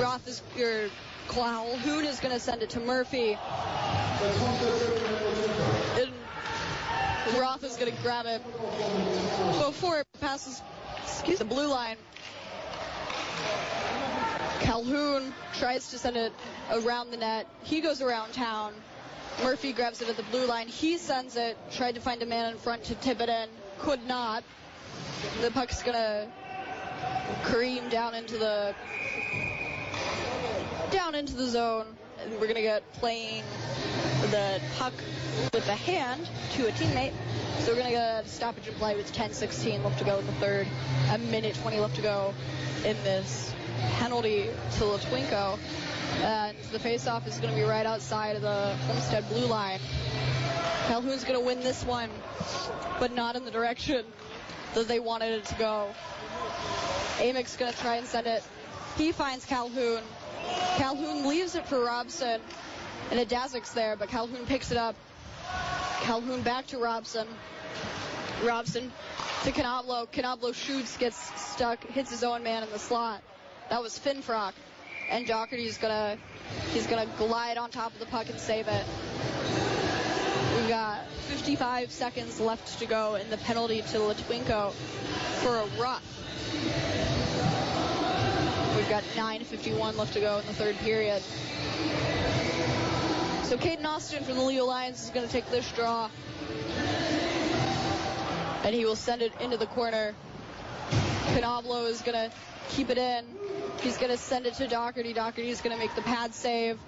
[0.01, 0.89] Roth is, or
[1.29, 3.37] Calhoun is going to send it to Murphy.
[5.99, 6.11] And
[7.39, 8.43] Roth is going to grab it
[9.63, 10.63] before it passes
[11.05, 11.99] excuse the blue line.
[14.61, 16.33] Calhoun tries to send it
[16.71, 17.47] around the net.
[17.65, 18.73] He goes around town.
[19.43, 20.69] Murphy grabs it at the blue line.
[20.69, 23.49] He sends it, tried to find a man in front to tip it in.
[23.79, 24.45] Could not.
[25.41, 26.29] The puck's going to
[27.45, 28.75] cream down into the
[30.91, 31.87] down into the zone.
[32.23, 33.43] And we're going to get playing
[34.31, 34.93] the puck
[35.53, 37.13] with the hand to a teammate.
[37.61, 40.27] So we're going to get a stoppage and play with 10-16 left to go in
[40.27, 40.69] the third.
[41.11, 42.33] A minute 20 left to go
[42.85, 43.53] in this
[43.99, 45.59] penalty to Latwinko.
[46.23, 49.81] And the faceoff is going to be right outside of the Homestead blue line.
[50.87, 52.11] Calhoun's going to win this one,
[52.99, 54.05] but not in the direction
[54.75, 55.89] that they wanted it to go.
[57.19, 58.43] Amick's going to try and send it.
[58.97, 60.03] He finds Calhoun.
[60.77, 62.41] Calhoun leaves it for Robson.
[63.11, 64.97] And Adazik's there, but Calhoun picks it up.
[66.03, 67.27] Calhoun back to Robson.
[68.45, 68.91] Robson
[69.45, 70.07] to Canablo.
[70.07, 73.23] Canablo shoots, gets stuck, hits his own man in the slot.
[73.71, 74.53] That was Finn Finfrock.
[75.11, 76.17] And Doherty's gonna
[76.73, 78.85] he's gonna glide on top of the puck and save it.
[80.57, 86.03] We've got 55 seconds left to go in the penalty to Latwinko for a rough.
[88.77, 91.23] We've got 9.51 left to go in the third period.
[93.45, 96.09] So Caden Austin from the Leo Lions is going to take this draw.
[98.65, 100.15] And he will send it into the corner.
[101.35, 102.35] Canablo is going to
[102.71, 103.25] keep it in.
[103.81, 105.13] He's going to send it to Doherty.
[105.13, 106.79] Doherty is going to make the pad save.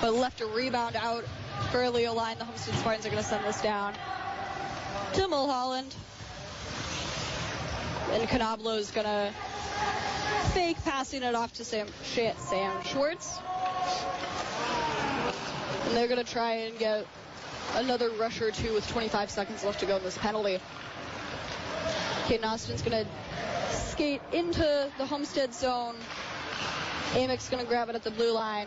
[0.00, 1.24] But left a rebound out
[1.70, 2.38] for Leo Line.
[2.38, 3.94] The Homestead Spartans are going to send this down
[5.14, 5.94] to Mulholland.
[8.12, 9.32] And Canablo is going to
[10.52, 13.38] fake passing it off to Sam, Sam Schwartz.
[15.86, 17.06] And they're going to try and get
[17.74, 20.58] another rush or two with 25 seconds left to go in this penalty.
[22.26, 23.10] Caden Austin's going to
[23.72, 25.96] skate into the Homestead zone.
[27.12, 28.66] Amick's going to grab it at the blue line.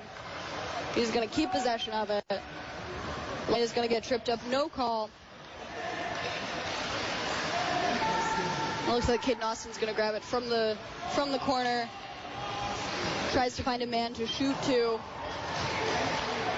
[0.93, 2.23] He's going to keep possession of it.
[3.49, 4.39] Line is going to get tripped up.
[4.49, 5.09] No call.
[8.87, 10.77] It looks like Caden Austin's going to grab it from the
[11.13, 11.89] from the corner.
[13.31, 14.99] Tries to find a man to shoot to.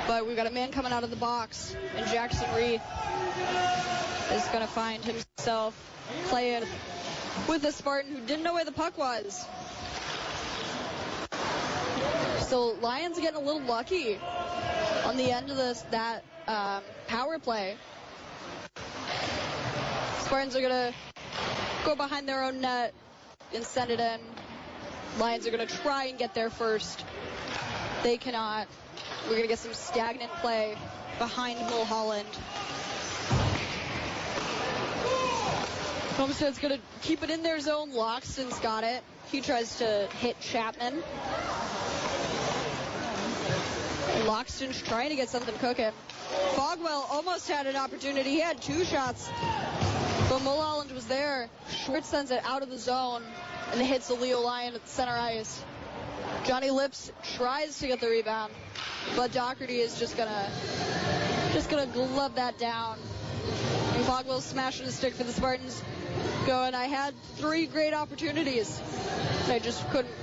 [0.08, 2.82] But we've got a man coming out of the box, and Jackson Reith
[4.34, 5.74] is going to find himself
[6.28, 6.64] playing
[7.48, 9.46] with a Spartan who didn't know where the puck was.
[12.48, 14.18] So Lions getting a little lucky
[15.06, 17.76] on the end of this that um, power play.
[20.20, 20.94] Spartans are to
[21.86, 22.94] go behind their own net
[23.54, 24.20] and send it in.
[25.20, 27.04] Lions are to try and get there first.
[28.04, 28.68] They cannot.
[29.30, 30.78] We're to get some stagnant play
[31.18, 32.28] behind Mulholland.
[36.18, 37.92] Homestead's going to keep it in their zone.
[37.92, 39.04] Loxton's got it.
[39.32, 41.04] He tries to hit Chapman.
[44.26, 45.92] Loxton's trying to get something cooking.
[46.56, 48.32] Fogwell almost had an opportunity.
[48.32, 49.30] He had two shots,
[50.28, 51.50] but Mulholland was there.
[51.70, 53.22] Schwartz sends it out of the zone
[53.72, 55.64] and hits the Leo Lion at the center ice.
[56.46, 58.52] Johnny Lips tries to get the rebound,
[59.16, 60.50] but Doherty is just gonna
[61.54, 62.98] just gonna glove that down.
[63.94, 65.80] And Fogwell smashing the stick for the Spartans.
[66.46, 68.82] Going, I had three great opportunities,
[69.48, 70.14] I just couldn't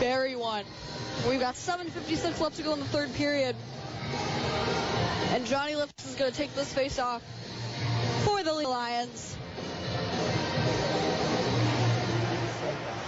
[0.00, 0.64] bury one.
[1.28, 3.56] We've got 7.56 left to go in the third period.
[5.30, 7.22] And Johnny Lips is going to take this face off
[8.24, 9.36] for the Lions.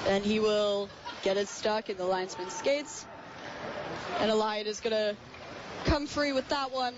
[0.09, 0.89] And he will
[1.23, 3.07] get it stuck in the linesman's skates.
[4.19, 5.17] And Eliot is going to
[5.85, 6.95] come free with that one.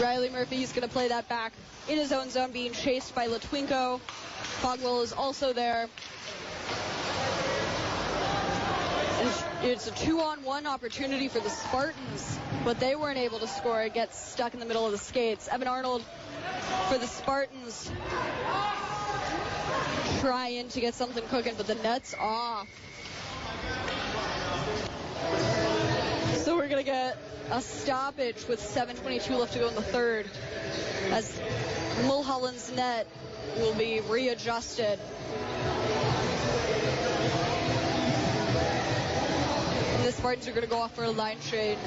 [0.00, 1.54] Riley Murphy is going to play that back
[1.88, 4.00] in his own zone, being chased by Latwinko.
[4.60, 5.88] Fogwell is also there.
[9.62, 13.82] It's a two-on-one opportunity for the Spartans, but they weren't able to score.
[13.82, 15.48] It gets stuck in the middle of the skates.
[15.48, 16.04] Evan Arnold
[16.88, 17.90] for the Spartans
[20.20, 22.68] trying to get something cooking, but the net's off.
[26.86, 27.18] To get
[27.50, 30.30] a stoppage with 7.22 left to go in the third
[31.10, 31.40] as
[32.02, 33.08] Mulholland's net
[33.56, 35.00] will be readjusted.
[39.94, 41.80] And the Spartans are going to go off for a line change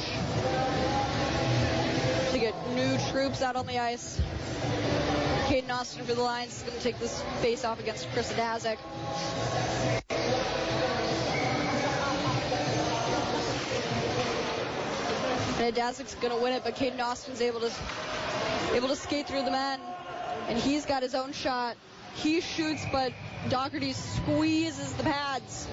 [2.32, 4.20] to get new troops out on the ice.
[5.48, 8.78] Caden Austin for the Lions is going to take this face off against Chris Adazik.
[15.60, 17.72] And going to win it, but Caden Austin's able to
[18.74, 19.80] able to skate through the men,
[20.48, 21.76] and he's got his own shot.
[22.16, 23.12] He shoots, but
[23.50, 25.68] Doherty squeezes the pads.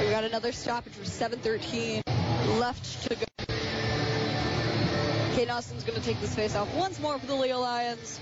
[0.00, 2.02] We got another stoppage with 7:13
[2.60, 3.24] left to go.
[5.34, 8.20] Caden Austin's going to take this face off once more for the Leo Lions.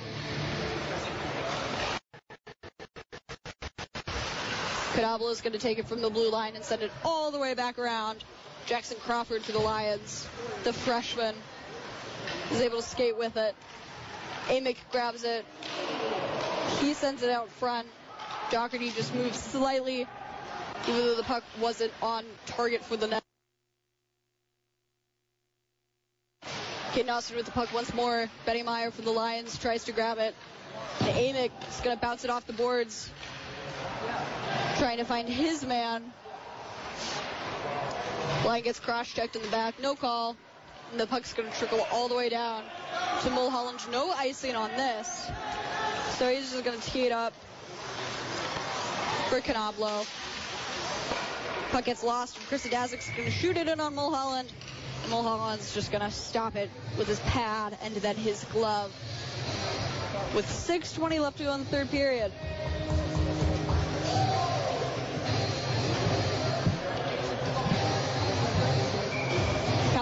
[4.99, 7.39] Canablo is going to take it from the blue line and send it all the
[7.39, 8.25] way back around.
[8.67, 10.27] Jackson Crawford for the Lions,
[10.65, 11.37] the freshman,
[12.51, 13.55] is able to skate with it.
[14.49, 15.45] Amick grabs it.
[16.81, 17.87] He sends it out front.
[18.51, 20.09] Doherty just moves slightly,
[20.89, 23.23] even though the puck wasn't on target for the net.
[26.93, 28.29] Caden Austin with the puck once more.
[28.45, 30.35] Benny Meyer for the Lions tries to grab it.
[31.03, 33.13] And Amick is going to bounce it off the boards
[34.79, 36.13] trying to find his man.
[38.45, 40.37] Line gets cross-checked in the back, no call.
[40.91, 42.63] And the puck's going to trickle all the way down
[43.23, 43.81] to Mulholland.
[43.91, 45.31] No icing on this.
[46.17, 47.35] So he's just going to tee it up
[49.29, 50.05] for Canablo.
[51.71, 52.39] Puck gets lost.
[52.49, 54.51] Chris Adazik's going to shoot it in on Mulholland.
[55.11, 58.93] Mulholland's just going to stop it with his pad and then his glove.
[60.35, 62.33] With 6.20 left to go in the third period.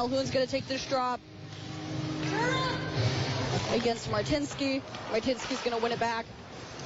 [0.07, 1.19] Calhoun's going to take this drop
[3.73, 4.81] against Martinsky.
[5.11, 6.27] Martinsky's going to win it back.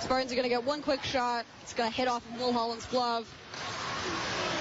[0.00, 1.44] Spartans are going to get one quick shot.
[1.60, 3.28] It's going to hit off of Mulholland's glove.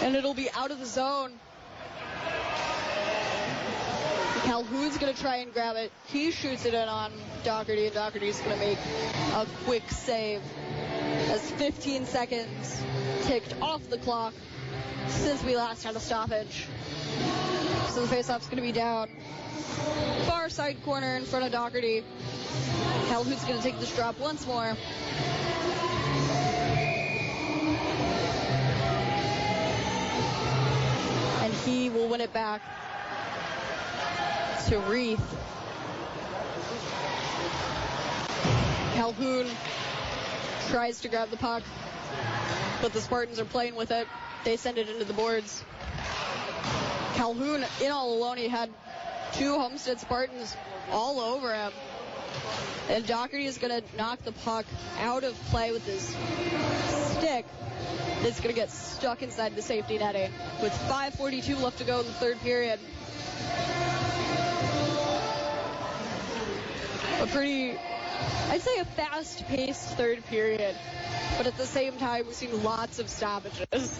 [0.02, 1.40] And it'll be out of the zone.
[4.44, 5.94] Calhoun's going to try and grab it.
[6.08, 7.14] He shoots it in on
[7.46, 8.80] Doherty, and Doherty's going to make
[9.36, 10.42] a quick save.
[11.30, 12.84] As 15 seconds
[13.24, 14.34] ticked off the clock
[15.08, 16.68] since we last had a stoppage.
[17.90, 19.10] So the faceoff's going to be down.
[20.28, 22.04] Far side corner in front of Doherty.
[23.08, 24.78] Calhoun's going to take this drop once more.
[31.42, 32.62] And he will win it back
[34.68, 35.20] to Reith.
[38.94, 39.48] Calhoun
[40.70, 41.64] tries to grab the puck,
[42.84, 44.08] but the Spartans are playing with it.
[44.44, 45.64] They send it into the boards.
[47.20, 48.70] Calhoun, in all alone, he had
[49.34, 50.56] two Homestead Spartans
[50.90, 51.74] all over him.
[52.88, 54.66] And Doherty is going to knock the puck
[55.02, 56.02] out of play with his
[57.18, 57.46] stick.
[58.22, 62.00] It's going to get stuck inside the safety netting eh, with 5.42 left to go
[62.00, 62.80] in the third period.
[67.20, 67.78] A pretty,
[68.50, 70.74] I'd say a fast-paced third period.
[71.36, 74.00] But at the same time, we've seen lots of stoppages.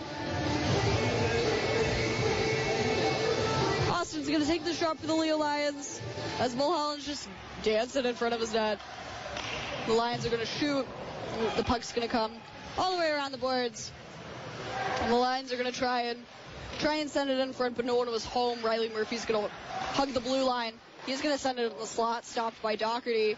[4.30, 6.00] Austin's going to take the shot for the Leo Lions
[6.40, 7.28] as Mulholland's just
[7.64, 8.80] dancing in front of his net.
[9.88, 10.86] The Lions are going to shoot.
[11.58, 12.34] The puck's going to come
[12.78, 13.92] all the way around the boards.
[15.02, 16.24] And the Lions are going to try and
[16.78, 18.60] try and send it in front, but no one was home.
[18.62, 19.52] Riley Murphy's going to
[19.94, 20.74] hug the blue line.
[21.08, 23.36] He's going to send it in the slot, stopped by Doherty.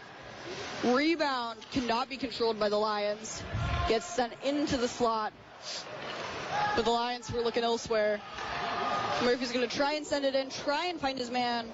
[0.84, 3.42] Rebound cannot be controlled by the Lions.
[3.88, 5.32] Gets sent into the slot.
[6.76, 8.20] But the Lions were looking elsewhere.
[9.20, 11.66] Murphy's going to try and send it in, try and find his man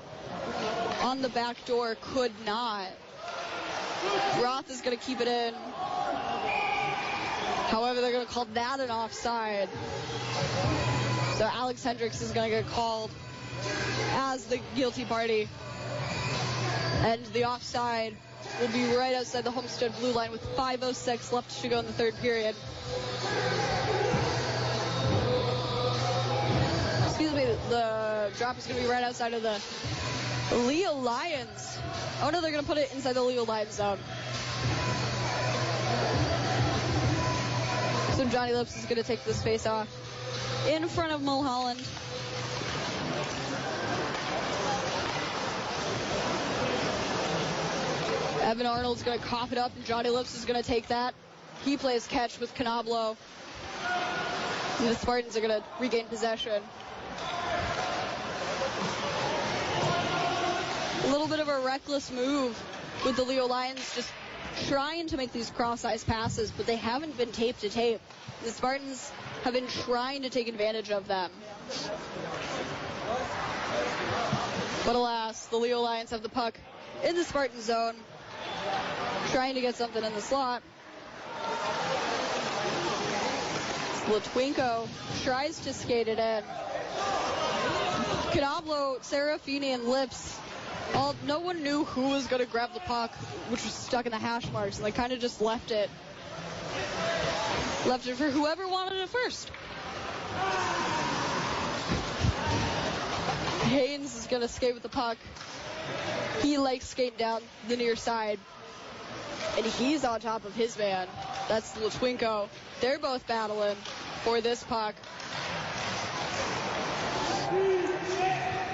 [1.02, 1.96] on the back door.
[2.00, 2.88] Could not.
[4.42, 5.54] Roth is going to keep it in.
[7.68, 9.68] However, they're going to call that an offside.
[11.36, 13.10] So Alex Hendricks is going to get called
[14.12, 15.48] as the guilty party.
[17.02, 18.16] And the offside
[18.60, 21.92] will be right outside the Homestead blue line with 5.06 left to go in the
[21.92, 22.56] third period.
[27.68, 29.60] The drop is going to be right outside of the
[30.66, 31.78] Leo Lions.
[32.22, 33.98] Oh no, they're going to put it inside the Leo Lions zone.
[38.16, 39.88] So Johnny Lips is going to take this face off
[40.68, 41.80] in front of Mulholland.
[48.42, 51.14] Evan Arnold's going to cough it up, and Johnny Lips is going to take that.
[51.64, 53.16] He plays catch with Canablo.
[54.78, 56.62] And the Spartans are going to regain possession.
[61.08, 62.54] A little bit of a reckless move
[63.02, 64.12] with the Leo Lions just
[64.66, 68.02] trying to make these cross-ice passes, but they haven't been tape to tape.
[68.44, 69.10] The Spartans
[69.42, 71.30] have been trying to take advantage of them.
[74.84, 76.60] But alas, the Leo Lions have the puck
[77.02, 77.94] in the Spartan zone,
[79.30, 80.62] trying to get something in the slot.
[84.08, 84.86] Latwinko
[85.24, 86.44] tries to skate it in.
[88.32, 90.38] Canablo, Serafini, and Lips
[90.94, 93.14] all, no one knew who was going to grab the puck,
[93.50, 95.90] which was stuck in the hash marks, and they kind of just left it.
[97.86, 99.50] Left it for whoever wanted it first.
[103.68, 105.18] Haynes is going to skate with the puck.
[106.42, 108.38] He likes skating down the near side.
[109.56, 111.06] And he's on top of his man.
[111.48, 112.48] That's Latwinko.
[112.80, 113.76] They're both battling
[114.22, 114.94] for this puck.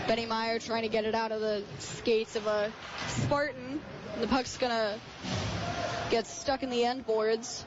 [0.06, 2.70] Benny Meyer trying to get it out of the skates of a
[3.08, 3.80] Spartan.
[4.20, 4.98] The puck's gonna
[6.10, 7.64] get stuck in the end boards.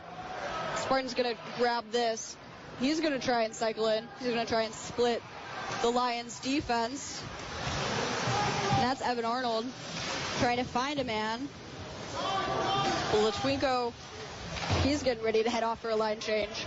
[0.76, 2.38] Spartan's gonna grab this.
[2.80, 4.08] He's gonna try and cycle in.
[4.20, 5.24] He's gonna try and split
[5.82, 7.22] the Lions defense.
[8.76, 9.66] And that's Evan Arnold
[10.40, 11.50] trying to find a man.
[13.14, 13.94] Latwinko,
[14.84, 16.66] he's getting ready to head off for a line change.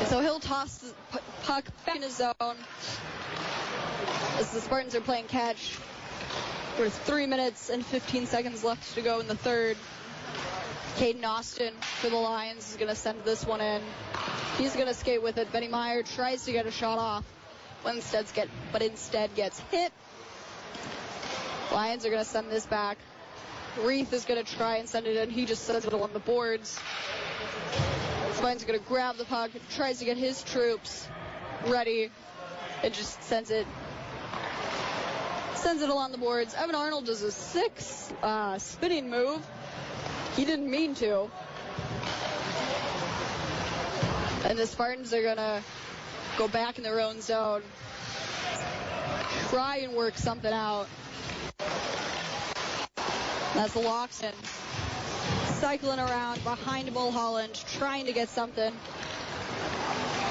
[0.00, 0.92] And so he'll toss
[1.42, 2.56] puck back in his zone
[4.38, 5.76] as the Spartans are playing catch.
[6.78, 9.76] With three minutes and 15 seconds left to go in the third.
[10.96, 13.82] Caden Austin for the Lions is going to send this one in.
[14.58, 15.52] He's going to skate with it.
[15.52, 17.24] Benny Meyer tries to get a shot off,
[17.82, 19.92] but instead, get, but instead gets hit.
[21.72, 22.98] Lions are going to send this back.
[23.80, 25.30] Reith is going to try and send it in.
[25.30, 26.78] He just sends it along the boards.
[28.34, 31.08] Spine's are going to grab the puck, tries to get his troops
[31.66, 32.10] ready,
[32.82, 33.66] and just sends it
[35.54, 36.54] sends it along the boards.
[36.54, 39.46] Evan Arnold does a six uh, spinning move.
[40.36, 41.30] He didn't mean to.
[44.44, 45.62] And the Spartans are to
[46.36, 47.62] go back in their own zone.
[49.50, 50.88] Try and work something out.
[53.54, 54.32] That's Loxton
[55.62, 58.74] cycling around behind Mulholland, trying to get something.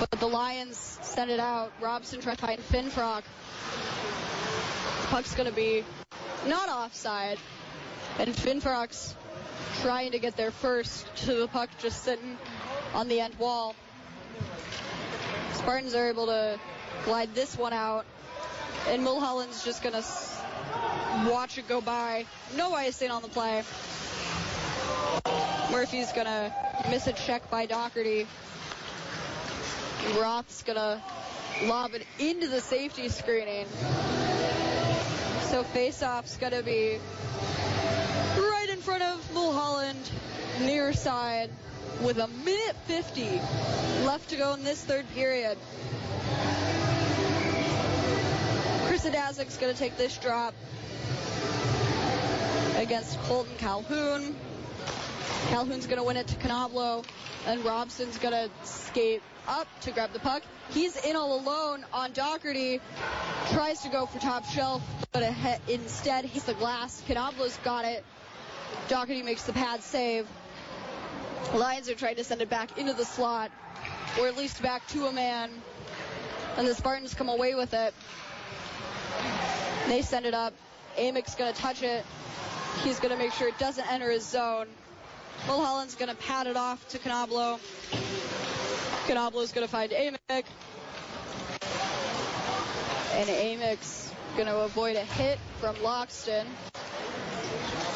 [0.10, 1.72] But the Lions send it out.
[1.80, 3.22] Robson trying to find Finfrock.
[5.10, 5.84] Puck's going to be
[6.48, 7.38] not offside.
[8.18, 9.16] And Finfrock's
[9.84, 12.36] trying to get there first to the puck just sitting
[12.96, 13.76] on the end wall.
[15.54, 16.60] Spartans are able to
[17.06, 18.06] glide this one out.
[18.88, 20.04] And Mulholland's just going to
[21.30, 22.26] watch it go by.
[22.56, 23.64] No icing on the play.
[25.72, 26.52] Murphy's going to
[26.90, 28.26] miss a check by Doherty.
[30.20, 31.02] Roth's to
[31.64, 33.66] lob it into the safety screening.
[35.50, 36.98] So face-off's to be
[38.38, 40.10] right in front of Mulholland,
[40.62, 41.50] near side,
[42.02, 43.24] with a minute 50
[44.06, 45.58] left to go in this third period.
[48.88, 50.54] Chris Adazik's going to take this drop
[52.76, 54.36] against Colton Calhoun.
[55.50, 57.04] Calhoun's to win it to Canablo,
[57.46, 60.44] and Robson's to skate up to grab the puck.
[60.70, 62.80] He's in all alone on Doherty.
[63.52, 64.82] Tries to go for top shelf,
[65.12, 65.24] but
[65.68, 67.04] instead hits the glass.
[67.08, 68.04] Canablo's got it.
[68.88, 70.28] Doherty makes the pad save.
[71.54, 73.52] Lions are trying to send it back into the slot,
[74.20, 75.50] or at least back to a man.
[76.58, 77.94] And the Spartans come away with it.
[79.88, 80.54] They send it up.
[80.98, 82.06] Amick's going to touch it.
[82.84, 84.68] He's going to make sure it doesn't enter his zone.
[85.48, 87.60] Mulholland's going to pat it off to Canablo.
[89.08, 90.46] Canablo's going to find Amick.
[93.14, 96.46] And Amick's going to avoid a hit from Loxton.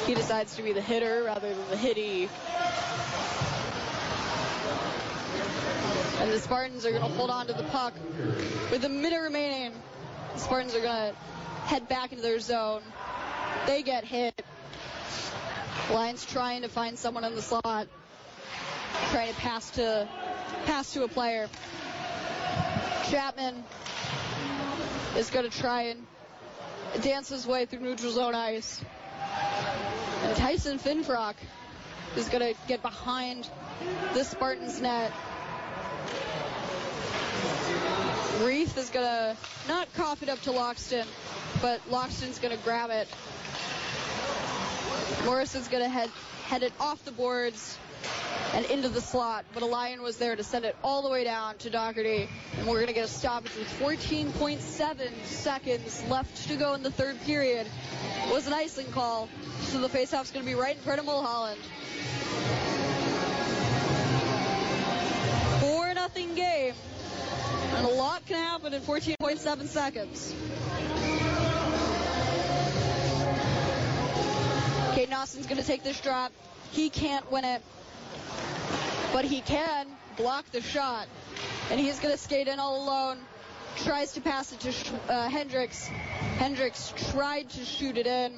[0.05, 2.29] He decides to be the hitter rather than the hitty.
[6.19, 7.93] And the Spartans are going to hold on to the puck.
[8.71, 9.73] With a minute remaining,
[10.33, 11.15] the Spartans are going to
[11.65, 12.81] head back into their zone.
[13.67, 14.43] They get hit.
[15.91, 17.87] Lions trying to find someone in the slot.
[19.11, 20.07] Trying to pass to
[20.65, 21.47] pass to a player.
[23.09, 23.63] Chapman
[25.17, 26.05] is going to try and
[27.01, 28.83] dance his way through neutral zone ice.
[30.23, 31.35] And Tyson Finfrock
[32.15, 33.49] is going to get behind
[34.13, 35.11] the Spartans net.
[38.41, 41.05] Reith is going to not cough it up to Loxton,
[41.61, 43.07] but Loxton's going to grab it.
[45.25, 46.09] Morrison's going to head,
[46.45, 47.77] head it off the boards
[48.55, 51.25] and into the slot, but a Lion was there to send it all the way
[51.25, 54.59] down to Doherty, and we're going to get a stoppage with 14.7
[55.25, 57.67] seconds left to go in the third period.
[58.27, 59.27] It was an icing call,
[59.61, 61.59] so the faceoff's going to be right in front of Mulholland.
[65.59, 66.73] 4 nothing game,
[67.75, 70.33] and a lot can happen in 14.7 seconds.
[74.93, 76.31] Caden Austin's going to take this drop.
[76.71, 77.61] He can't win it
[79.15, 79.87] but he can
[80.17, 81.07] block the shot.
[81.71, 83.17] And he's going to skate in all alone.
[83.77, 84.73] Tries to pass it to
[85.09, 85.85] uh, Hendricks.
[85.85, 88.33] Hendricks tried to shoot it in,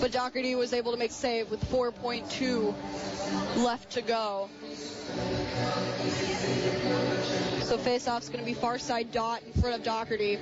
[0.00, 2.74] but Doherty was able to make save with 4.2
[3.62, 4.48] left to go.
[7.60, 10.38] So faceoff's going to be far side dot in front of Doherty.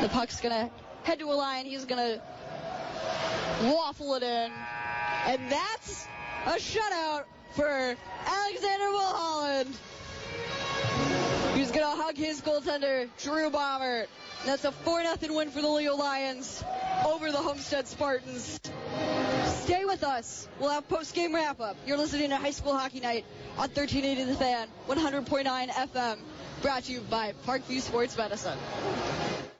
[0.00, 0.70] The puck's going to
[1.02, 1.66] head to a line.
[1.66, 2.22] He's going to
[3.64, 4.52] waffle it in.
[5.28, 6.08] And that's
[6.46, 7.96] a shutout for
[8.26, 9.76] Alexander Mulholland.
[11.54, 14.08] He's going to hug his goaltender, Drew Bombert.
[14.46, 16.64] That's a 4-0 win for the Leo Lions
[17.04, 18.58] over the Homestead Spartans.
[19.44, 20.48] Stay with us.
[20.60, 21.76] We'll have post-game wrap-up.
[21.86, 23.26] You're listening to High School Hockey Night
[23.58, 26.18] on 1380 The Fan, 100.9 FM.
[26.62, 28.58] Brought to you by Parkview Sports Medicine.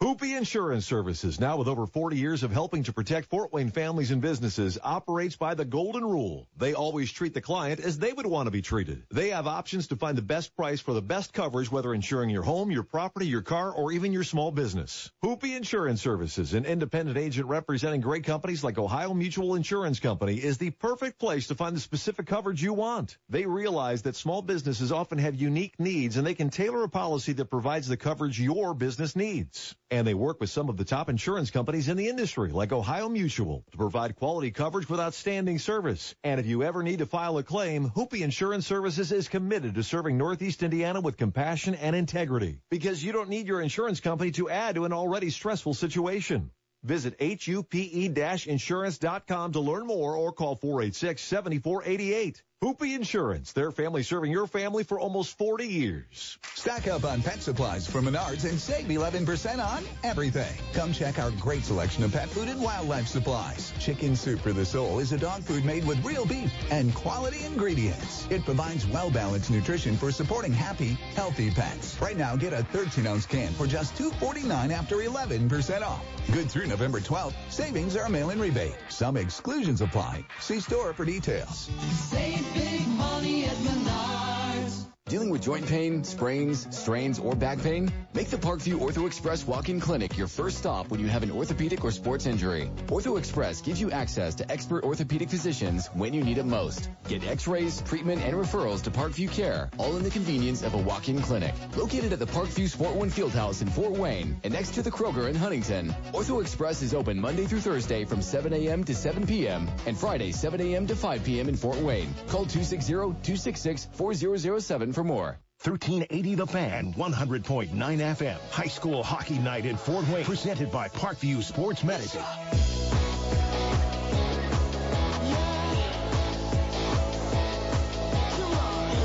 [0.01, 4.11] Hupe Insurance Services, now with over 40 years of helping to protect Fort Wayne families
[4.11, 6.49] and businesses, operates by the golden rule.
[6.57, 9.03] They always treat the client as they would want to be treated.
[9.11, 12.43] They have options to find the best price for the best coverage, whether insuring your
[12.43, 15.11] home, your property, your car, or even your small business.
[15.23, 20.59] Hupe Insurance Services, an independent agent representing great companies like Ohio Mutual Insurance Company, is
[20.59, 23.19] the perfect place to find the specific coverage you want.
[23.29, 27.35] They realize that small businesses often have unique needs and they can tailor a policy
[27.35, 29.77] that provides the coverage your business needs.
[29.90, 33.10] And they work with some of the top insurance companies in the industry, like Ohio
[33.10, 36.15] Mutual, to provide quality coverage with outstanding service.
[36.24, 39.82] And if you ever need to file a claim, Hupe Insurance Services is committed to
[39.82, 42.60] serving Northeast Indiana with compassion and integrity.
[42.70, 46.51] Because you don't need your insurance company to add to an already stressful situation.
[46.85, 52.40] Visit HUPE-insurance.com to learn more or call 486-7488.
[52.61, 56.39] Hupe Insurance, their family serving your family for almost 40 years.
[56.55, 60.59] Stack up on pet supplies from Menards and save 11% on everything.
[60.75, 63.73] Come check our great selection of pet food and wildlife supplies.
[63.79, 67.45] Chicken Soup for the Soul is a dog food made with real beef and quality
[67.45, 68.27] ingredients.
[68.29, 71.97] It provides well-balanced nutrition for supporting happy, healthy pets.
[72.01, 76.05] Right now, get a 13-ounce can for just $2.49 after 11% off.
[76.33, 77.35] Good through November 12th.
[77.51, 78.75] Savings are a mail-in rebate.
[78.89, 80.25] Some exclusions apply.
[80.41, 81.71] See store for details.
[82.11, 84.87] Save big money at Menards.
[85.09, 87.91] Dealing with joint pain, sprains, strains, or back pain?
[88.13, 91.83] Make the Parkview Ortho Express walk-in clinic your first stop when you have an orthopedic
[91.83, 92.71] or sports injury.
[92.89, 96.91] Ortho Express gives you access to expert orthopedic physicians when you need it most.
[97.09, 101.23] Get x-rays, treatment, and referrals to Parkview Care, all in the convenience of a walk-in
[101.23, 101.55] clinic.
[101.75, 105.31] Located at the Parkview Sport One Fieldhouse in Fort Wayne and next to the Kroger
[105.31, 105.95] in Huntington.
[106.13, 108.85] Ortho Express is open Monday through Thursday from 7 a.m.
[108.85, 109.71] to 7 p.m.
[109.87, 110.87] and Friday 7 a.m.
[110.87, 111.49] to 5 p.m.
[111.49, 112.13] in Fort Wayne.
[112.27, 115.39] Call 260-266-4007 for more.
[115.62, 118.37] 1380 The Fan, 100.9 FM.
[118.51, 120.25] High school hockey night in Fort Wayne.
[120.25, 122.20] Presented by Parkview Sports Medicine.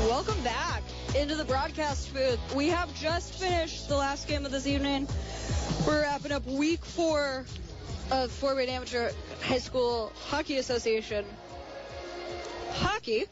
[0.08, 0.82] Welcome back
[1.16, 2.40] into the broadcast booth.
[2.56, 5.06] We have just finished the last game of this evening.
[5.86, 7.44] We're wrapping up week four
[8.10, 9.12] of Fort Wayne Amateur
[9.42, 11.24] High School Hockey Association
[12.74, 13.24] hockey.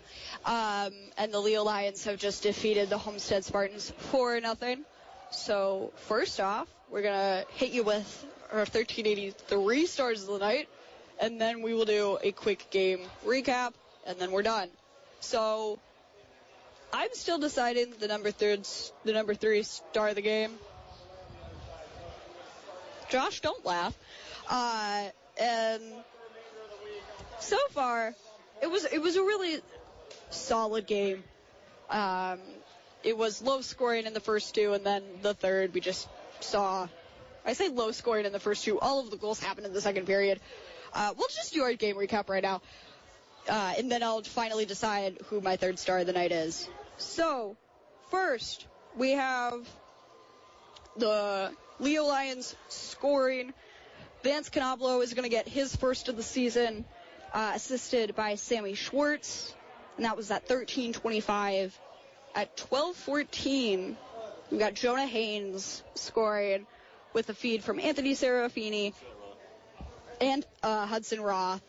[0.44, 4.84] Um, and the Leo Lions have just defeated the Homestead Spartans 4 nothing.
[5.30, 10.68] So, first off, we're going to hit you with our 1383 stars of the night,
[11.20, 13.72] and then we will do a quick game recap,
[14.06, 14.68] and then we're done.
[15.20, 15.78] So,
[16.92, 18.68] I'm still deciding the number third,
[19.04, 20.50] the number three star of the game.
[23.08, 23.96] Josh, don't laugh.
[24.50, 25.08] Uh,
[25.40, 25.82] and
[27.40, 28.14] so far,
[28.60, 29.60] it was it was a really
[30.32, 31.24] solid game.
[31.90, 32.38] Um,
[33.04, 36.08] it was low scoring in the first two, and then the third we just
[36.40, 36.88] saw.
[37.44, 38.78] I say low scoring in the first two.
[38.78, 40.40] All of the goals happened in the second period.
[40.92, 42.60] Uh, we'll just do our game recap right now,
[43.48, 46.68] uh, and then I'll finally decide who my third star of the night is.
[46.98, 47.56] So,
[48.10, 49.68] first we have
[50.96, 53.52] the Leo Lions scoring.
[54.22, 56.84] Vance Canablo is going to get his first of the season,
[57.32, 59.54] uh, assisted by Sammy Schwartz,
[59.96, 61.72] and that was at 13:25.
[62.34, 63.96] At 12:14,
[64.50, 66.66] we got Jonah Haynes scoring
[67.12, 68.94] with a feed from Anthony Serafini
[70.20, 71.62] and uh, Hudson Roth.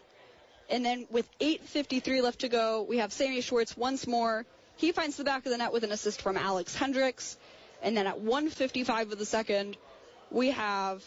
[0.70, 4.46] And then with 8.53 left to go, we have Sammy Schwartz once more.
[4.78, 7.38] He finds the back of the net with an assist from Alex Hendricks.
[7.82, 9.76] And then at 1.55 of the second,
[10.32, 11.04] we have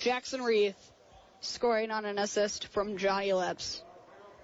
[0.00, 0.90] Jackson Reith
[1.40, 3.82] scoring on an assist from Johnny Lips.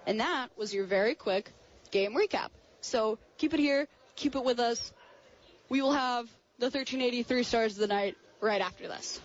[0.06, 1.50] And that was your very quick
[1.90, 2.48] game recap.
[2.80, 4.92] So keep it here, keep it with us.
[5.68, 6.26] We will have
[6.58, 9.20] the 1383 stars of the night right after this.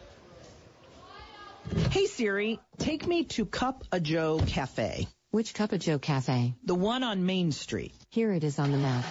[1.92, 5.08] Hey Siri, take me to Cup a Joe Cafe.
[5.32, 6.54] Which Cup a Joe Cafe?
[6.64, 7.94] The one on Main Street.
[8.10, 9.06] Here it is on the map.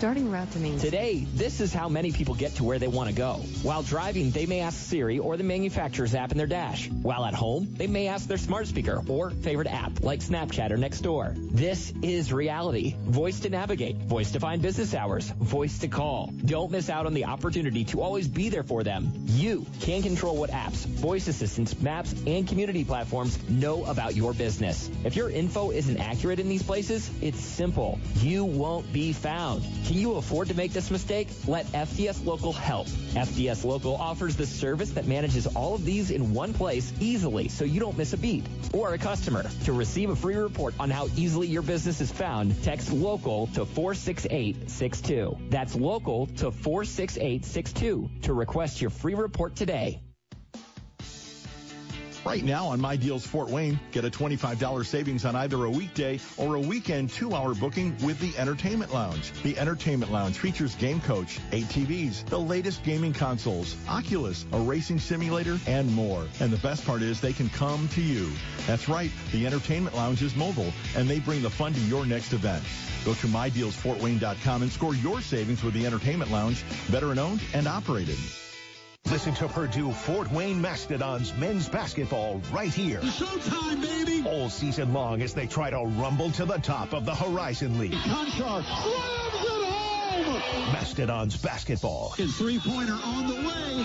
[0.00, 0.78] Starting route to.
[0.78, 3.34] Today, this is how many people get to where they want to go.
[3.62, 6.88] While driving, they may ask Siri or the manufacturer's app in their dash.
[6.88, 10.78] While at home, they may ask their smart speaker or favorite app like Snapchat or
[10.78, 11.34] Nextdoor.
[11.50, 12.96] This is reality.
[13.04, 16.32] Voice to navigate, voice to find business hours, voice to call.
[16.46, 19.12] Don't miss out on the opportunity to always be there for them.
[19.26, 24.90] You can control what apps, voice assistants, maps, and community platforms know about your business.
[25.04, 28.00] If your info isn't accurate in these places, it's simple.
[28.16, 29.62] You won't be found.
[29.90, 31.26] Can you afford to make this mistake?
[31.48, 32.86] Let FDS Local help.
[32.86, 37.64] FDS Local offers the service that manages all of these in one place easily so
[37.64, 38.46] you don't miss a beat.
[38.72, 39.50] Or a customer.
[39.64, 43.66] To receive a free report on how easily your business is found, text local to
[43.66, 45.36] 46862.
[45.48, 50.00] That's local to 46862 to request your free report today.
[52.24, 56.20] Right now on My Deals Fort Wayne, get a $25 savings on either a weekday
[56.36, 59.32] or a weekend two-hour booking with the Entertainment Lounge.
[59.42, 64.98] The Entertainment Lounge features Game Coach, eight TVs, the latest gaming consoles, Oculus, a racing
[64.98, 66.26] simulator, and more.
[66.40, 68.30] And the best part is they can come to you.
[68.66, 72.34] That's right, the Entertainment Lounge is mobile, and they bring the fun to your next
[72.34, 72.62] event.
[73.02, 78.18] Go to MyDealsFortWayne.com and score your savings with the Entertainment Lounge, veteran owned and operated.
[79.10, 83.00] Listen to Purdue Fort Wayne Mastodons men's basketball right here.
[83.00, 84.22] Showtime, baby!
[84.24, 87.92] All season long as they try to rumble to the top of the Horizon League.
[87.92, 89.39] Conchar slams it home!
[90.72, 92.10] Mastodons basketball.
[92.10, 93.84] His three-pointer on the way.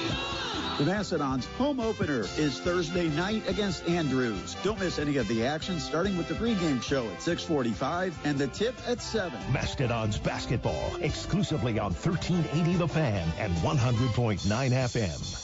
[0.77, 4.57] The Mastodons home opener is Thursday night against Andrews.
[4.61, 8.47] Don't miss any of the action starting with the pregame show at 645 and the
[8.47, 9.39] tip at 7.
[9.53, 14.39] Mastodons basketball exclusively on 1380 The Fan and 100.9
[14.71, 15.41] FM.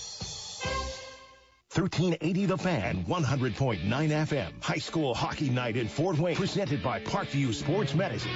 [1.74, 4.52] 1380 The Fan, 100.9 FM.
[4.62, 8.36] High school hockey night in Fort Wayne, presented by Parkview Sports Medicine.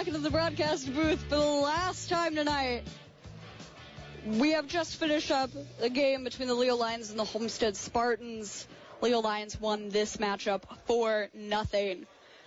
[0.00, 2.84] Back into the broadcast booth for the last time tonight.
[4.24, 8.66] We have just finished up the game between the Leo Lions and the Homestead Spartans.
[9.02, 12.06] Leo Lions won this matchup for nothing.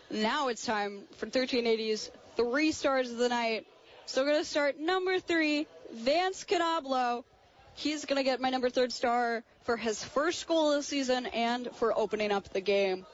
[0.09, 3.67] Now it's time for 1380's three stars of the night.
[4.07, 7.23] So we're going to start number three, Vance Canablo.
[7.75, 11.27] He's going to get my number third star for his first goal of the season
[11.27, 13.05] and for opening up the game,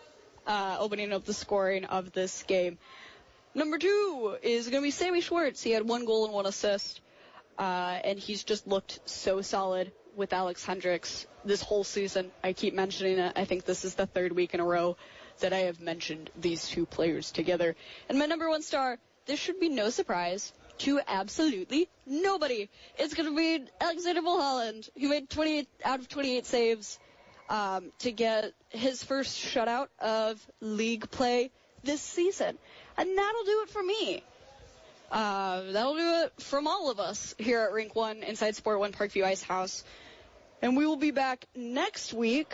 [0.47, 2.77] uh, opening up the scoring of this game.
[3.59, 5.61] Number two is going to be Sammy Schwartz.
[5.61, 7.01] He had one goal and one assist,
[7.57, 12.31] uh, and he's just looked so solid with Alex Hendricks this whole season.
[12.41, 13.33] I keep mentioning it.
[13.35, 14.95] I think this is the third week in a row
[15.41, 17.75] that I have mentioned these two players together.
[18.07, 22.69] And my number one star, this should be no surprise to absolutely nobody.
[22.97, 26.97] It's going to be Alexander Mulholland, who made 28 out of 28 saves
[27.49, 31.51] um, to get his first shutout of league play
[31.83, 32.57] this season.
[32.99, 34.21] And that'll do it for me.
[35.09, 38.91] Uh, that'll do it from all of us here at Rink 1 inside Sport 1
[38.91, 39.85] Parkview Ice House.
[40.61, 42.53] And we will be back next week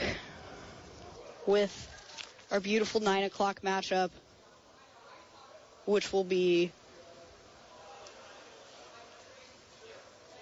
[1.47, 1.73] with
[2.51, 4.11] our beautiful 9 o'clock matchup,
[5.85, 6.71] which will be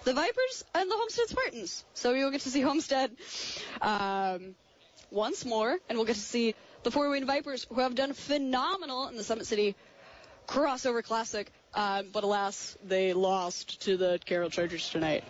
[0.04, 1.82] the Vipers and the Homestead Spartans.
[1.94, 3.10] So you'll get to see Homestead
[3.80, 4.54] um,
[5.10, 9.08] once more, and we'll get to see the Fort Wayne Vipers, who have done phenomenal
[9.08, 9.74] in the Summit City
[10.46, 15.24] crossover classic, uh, but alas, they lost to the Carroll Chargers tonight.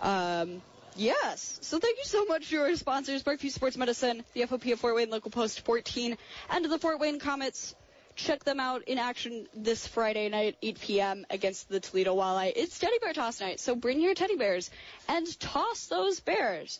[0.00, 0.62] Um,
[0.96, 4.80] yes, so thank you so much to our sponsors, Parkview Sports Medicine, the FOP of
[4.80, 6.16] Fort Wayne Local Post 14,
[6.50, 7.74] and the Fort Wayne Comets.
[8.14, 11.26] Check them out in action this Friday night, 8 p.m.
[11.30, 12.52] against the Toledo Walleye.
[12.54, 14.70] It's teddy bear toss night, so bring your teddy bears
[15.08, 16.78] and toss those bears.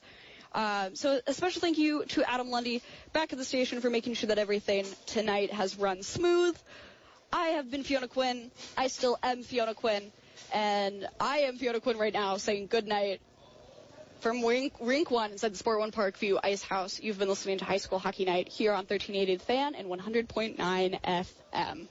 [0.55, 2.83] Uh, so a special thank you to Adam Lundy
[3.13, 6.57] back at the station for making sure that everything tonight has run smooth.
[7.33, 8.51] I have been Fiona Quinn.
[8.77, 10.13] I still am Fiona Quinn.
[10.53, 13.21] And I am Fiona Quinn right now saying good night
[14.21, 17.01] from Rink, Rink 1 inside the Sport 1 Parkview Ice House.
[17.01, 21.01] You've been listening to High School Hockey Night here on 1380 The Fan and 100.9
[21.03, 21.89] FM.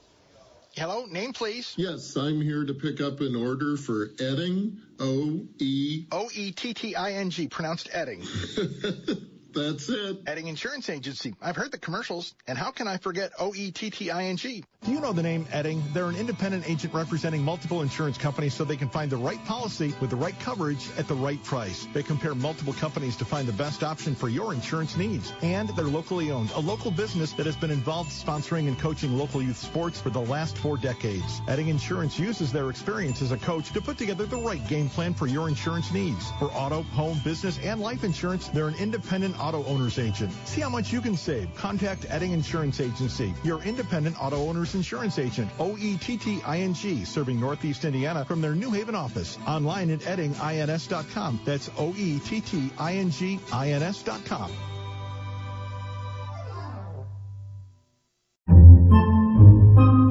[0.73, 1.73] Hello, name please.
[1.75, 6.73] Yes, I'm here to pick up an order for Oetting, O E O E T
[6.73, 8.23] T I N G, pronounced Edding.
[9.53, 10.23] That's it.
[10.25, 11.35] Oetting Insurance Agency.
[11.41, 14.37] I've heard the commercials, and how can I forget O E T T I N
[14.37, 14.63] G?
[14.83, 15.93] Do you know the name Oetting?
[15.93, 19.93] They're an independent agent representing multiple insurance companies so they can find the right policy
[19.99, 21.87] with the right coverage at the right price.
[21.93, 25.31] They compare multiple companies to find the best option for your insurance needs.
[25.41, 29.41] And they're locally owned, a local business that has been involved sponsoring and coaching local
[29.41, 31.41] youth sports for the last four decades.
[31.41, 35.13] Oetting Insurance uses their experience as a coach to put together the right game plan
[35.13, 36.31] for your insurance needs.
[36.39, 40.31] For auto, home, business, and life insurance, they're an independent auto owner's agent.
[40.45, 41.53] See how much you can save.
[41.55, 45.49] Contact Oetting Insurance Agency, your independent auto owner's insurance agent.
[45.59, 49.37] O-E-T-T-I-N-G, serving Northeast Indiana from their New Haven office.
[49.47, 51.39] Online at oettingins.com.
[51.45, 52.41] That's O-E-T-T-I-N-G-I-N-S.com.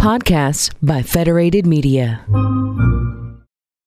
[0.01, 2.25] Podcasts by Federated Media.